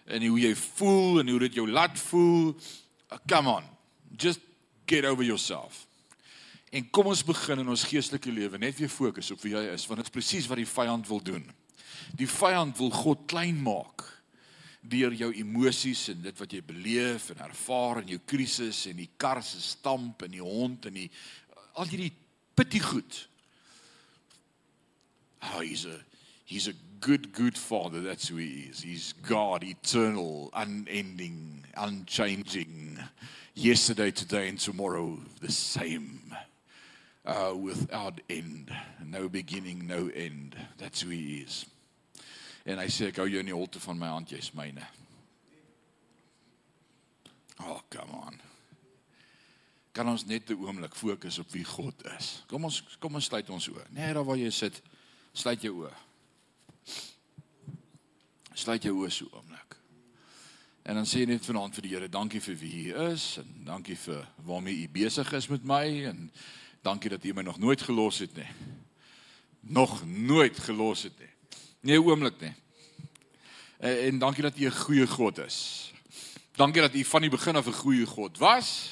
[0.06, 2.56] en hoe jy voel en hoe dit jou laat voel.
[3.12, 3.68] Uh, come on.
[4.18, 4.42] Just
[4.90, 5.86] get over yourself.
[6.74, 9.86] En kom ons begin in ons geestelike lewe net weer fokus op wie jy is
[9.86, 11.46] want dit is presies wat die vyand wil doen.
[12.16, 14.06] Die vyand wil God klein maak
[14.88, 19.10] deur jou emosies en dit wat jy beleef en ervaar in jou krisis en die
[19.18, 21.08] kar se stamp en die hond en die
[21.76, 22.12] al hierdie
[22.56, 23.26] pitty goed.
[25.42, 25.98] Oh, he's a
[26.44, 28.82] he's a good good father that's who he is.
[28.82, 32.98] He's God, eternal, unending, unchanging.
[33.54, 36.20] Yesterday, today and tomorrow the same.
[37.24, 38.72] Uh without end,
[39.04, 40.56] no beginning, no end.
[40.78, 41.66] That's who he is.
[42.66, 44.82] En hy sê ek hou jou in die holte van my hand, jy's myne.
[47.62, 48.40] Oh, come on.
[49.96, 52.42] Kan ons net 'n oomblik fokus op wie God is?
[52.46, 53.86] Kom ons kom ons sluit ons oë.
[53.90, 54.82] Net daar waar jy sit,
[55.32, 55.94] sluit jou oë.
[58.54, 59.76] Sluit jou oë so oomblik.
[60.82, 63.64] En dan sê jy net vanaand vir die Here, dankie vir wie U is en
[63.64, 66.32] dankie vir waarmee U besig is met my en
[66.82, 68.48] dankie dat U my nog nooit gelos het nie.
[69.60, 71.35] Nog nooit gelos het nie.
[71.86, 72.54] Nee, oomblik nie.
[73.78, 75.92] En, en dankie dat U 'n goeie God is.
[76.52, 78.90] Dankie dat U van die begin af 'n goeie God was.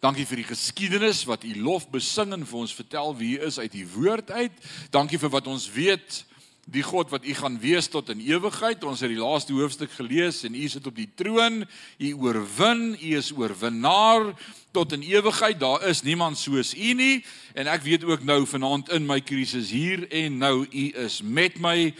[0.00, 3.58] Dankie vir die geskiedenis wat U lof besing en vir ons vertel wie U is
[3.58, 4.52] uit U woord uit.
[4.90, 6.24] Dankie vir wat ons weet
[6.68, 8.84] die God wat U gaan wees tot in ewigheid.
[8.84, 11.62] Ons het die laaste hoofstuk gelees en U sit op die troon.
[11.98, 14.34] U oorwin, U is oorwinnaar
[14.76, 15.60] tot in ewigheid.
[15.60, 19.72] Daar is niemand soos U nie en ek weet ook nou vanaand in my krisis
[19.72, 21.92] hier en nou U is met my.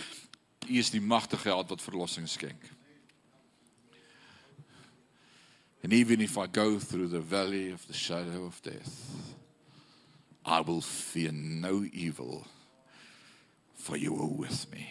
[0.69, 2.61] U is die magtige God wat verlossing skenk.
[5.83, 9.35] And even if I go through the valley of the shadow of death,
[10.45, 12.47] I will fear no evil,
[13.89, 14.87] for you are with me.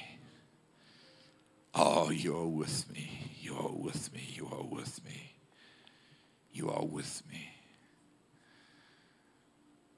[1.76, 3.08] Oh, you are with me.
[3.40, 4.24] You are with me.
[4.34, 5.36] You are with me.
[6.52, 7.44] You are with me.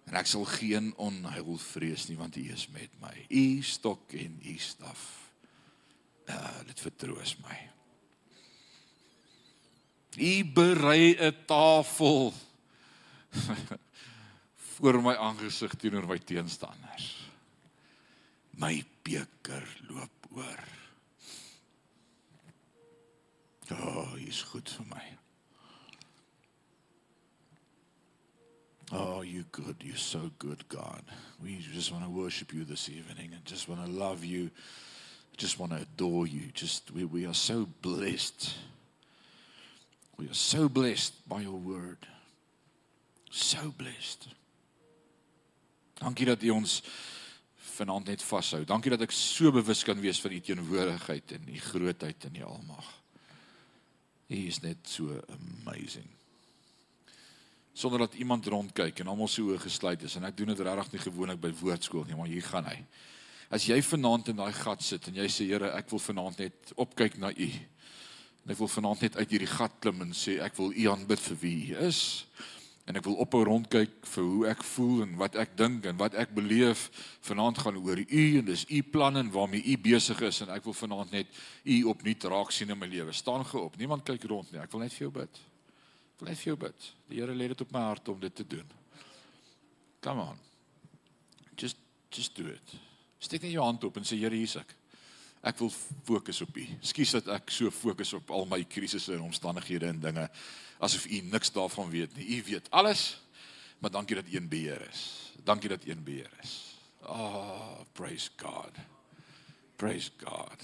[0.09, 3.13] En ek sal geen onheil vrees nie want U is met my.
[3.29, 5.05] U stok en U staf.
[6.27, 7.57] Uh, dit vertroos my.
[10.19, 12.33] U berei 'n tafel
[14.75, 17.28] voor my aangesig teenoor my teenstanders.
[18.59, 20.63] My beker loop oor.
[23.69, 25.03] Ja, oh, hy's goed vir my.
[28.91, 29.75] Oh, you good.
[29.83, 31.03] You're so good, God.
[31.41, 34.49] We just want to worship you this evening and just want to love you.
[35.37, 36.51] Just want to adore you.
[36.53, 38.55] Just we, we are so blessed.
[40.17, 42.07] We are so blessed by your word.
[43.31, 44.27] So blessed.
[45.99, 46.81] Dankie dat U ons
[47.79, 48.63] vanaand net vashou.
[48.67, 52.47] Dankie dat ek so bewus kan wees van U teenwoordigheid en U grootheid en U
[52.47, 52.87] almag.
[54.29, 56.07] Hy is net so amazing.
[57.73, 60.97] Sonder dat iemand rondkyk en almal se oë gesluit is en ek doen dit regtig
[60.97, 62.77] nie gewoonlik by woordskool nie, maar hier gaan hy.
[63.49, 66.73] As jy vanaand in daai gat sit en jy sê Here, ek wil vanaand net
[66.77, 67.49] opkyk na U.
[68.43, 71.23] En ek wil vanaand net uit hierdie gat klim en sê ek wil U aanbid
[71.29, 72.03] vir wie U is
[72.89, 76.15] en ek wil ophou rondkyk vir hoe ek voel en wat ek dink en wat
[76.17, 76.87] ek beleef
[77.27, 80.65] vanaand gaan oor u en dis u planne en waarmee u besig is en ek
[80.65, 81.37] wil vanaand net
[81.69, 83.13] u opnuut raak sien in my lewe.
[83.13, 83.77] Staan geop.
[83.77, 84.61] Niemand kyk rond nie.
[84.63, 85.41] Ek wil net vir jou bid.
[86.15, 86.89] Ek wil net vir jou bid.
[87.11, 88.73] Die Here lê dit op my hart om dit te doen.
[90.01, 90.41] Come on.
[91.55, 91.77] Just
[92.09, 92.75] just do it.
[93.21, 94.78] Steek net jou hand op en sê Here hier's ek.
[95.41, 95.71] Ek wil
[96.03, 96.65] fokus op U.
[96.83, 100.25] Skus dat ek so fokus op al my krisisse en omstandighede en dinge
[100.79, 102.27] asof U niks daarvan weet nie.
[102.37, 103.21] U weet alles.
[103.79, 105.31] Maar dankie dat U in beheer is.
[105.43, 106.75] Dankie dat U in beheer is.
[107.07, 108.75] Oh, praise God.
[109.75, 110.63] Praise God.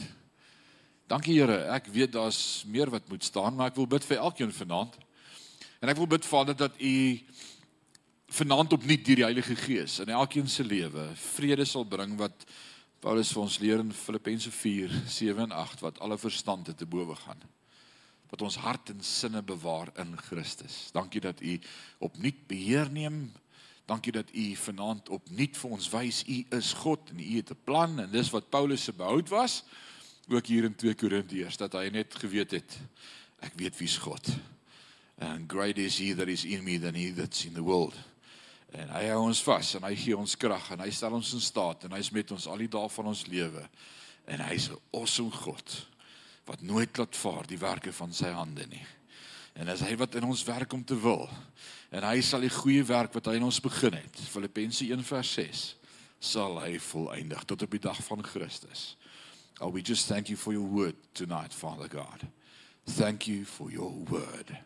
[1.07, 1.57] Dankie Here.
[1.71, 4.97] Ek weet daar's meer wat moet staan, maar ek wil bid vir elkeen vanaand.
[5.79, 6.95] En ek wil bid Vader dat U
[8.35, 11.05] vanaand opnuut deur die Heilige Gees in elkeen se lewe
[11.35, 12.47] vrede sal bring wat
[13.05, 17.41] Paulus vir ons leer in Filippense 4:7 en 8 wat alle verstand te bowe gaan.
[18.31, 20.89] Wat ons hart en sinne bewaar in Christus.
[20.91, 21.59] Dankie dat u
[21.99, 23.31] opnuut beheer neem.
[23.85, 27.61] Dankie dat u vanaand opnuut vir ons wys u is God en u het 'n
[27.63, 29.63] plan en dis wat Paulus se behoud was
[30.27, 32.79] ook hier in 2 Korintiërs dat hy net geweet het
[33.39, 34.29] ek weet wie's God.
[35.19, 37.93] And great is he that is in me than he that's in the world.
[38.73, 41.43] En hy hou ons vas en hy gee ons krag en hy stel ons in
[41.43, 43.63] staat en hy's met ons al die dae van ons lewe.
[44.25, 45.87] En hy's 'n awesome God
[46.45, 48.85] wat nooit laat vaar die werke van sy hande nie.
[49.55, 51.29] En as hy wat in ons werk om te wil
[51.91, 55.75] en hy sal die goeie werk wat hy in ons begin het, Filippense 1:6,
[56.19, 58.97] sal hy volëindig tot op die dag van Christus.
[59.59, 62.27] Oh we just thank you for your word tonight, Father God.
[62.85, 64.57] Thank you for your word.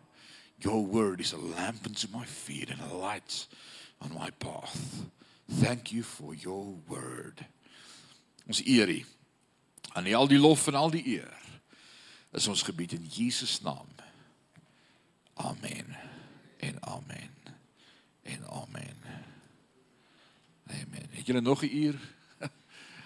[0.61, 3.47] Your word is a lamp unto my feet and a light
[4.01, 5.05] on my path.
[5.59, 7.45] Thank you for your word.
[8.47, 9.05] Ons eer U.
[9.93, 11.33] Aan U al die lof en al die eer.
[12.31, 13.87] Is ons gebied in Jesus naam.
[15.33, 15.95] Amen.
[16.59, 17.33] En amen.
[18.21, 18.97] En amen.
[20.69, 21.07] Amen.
[21.09, 21.99] Het julle nog 'n uur?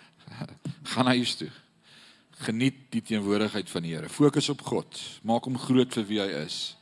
[0.93, 1.51] Gaan huis toe.
[2.29, 4.09] Geniet die teenwoordigheid van die Here.
[4.09, 4.99] Fokus op God.
[5.21, 6.75] Maak hom groot vir wie hy is.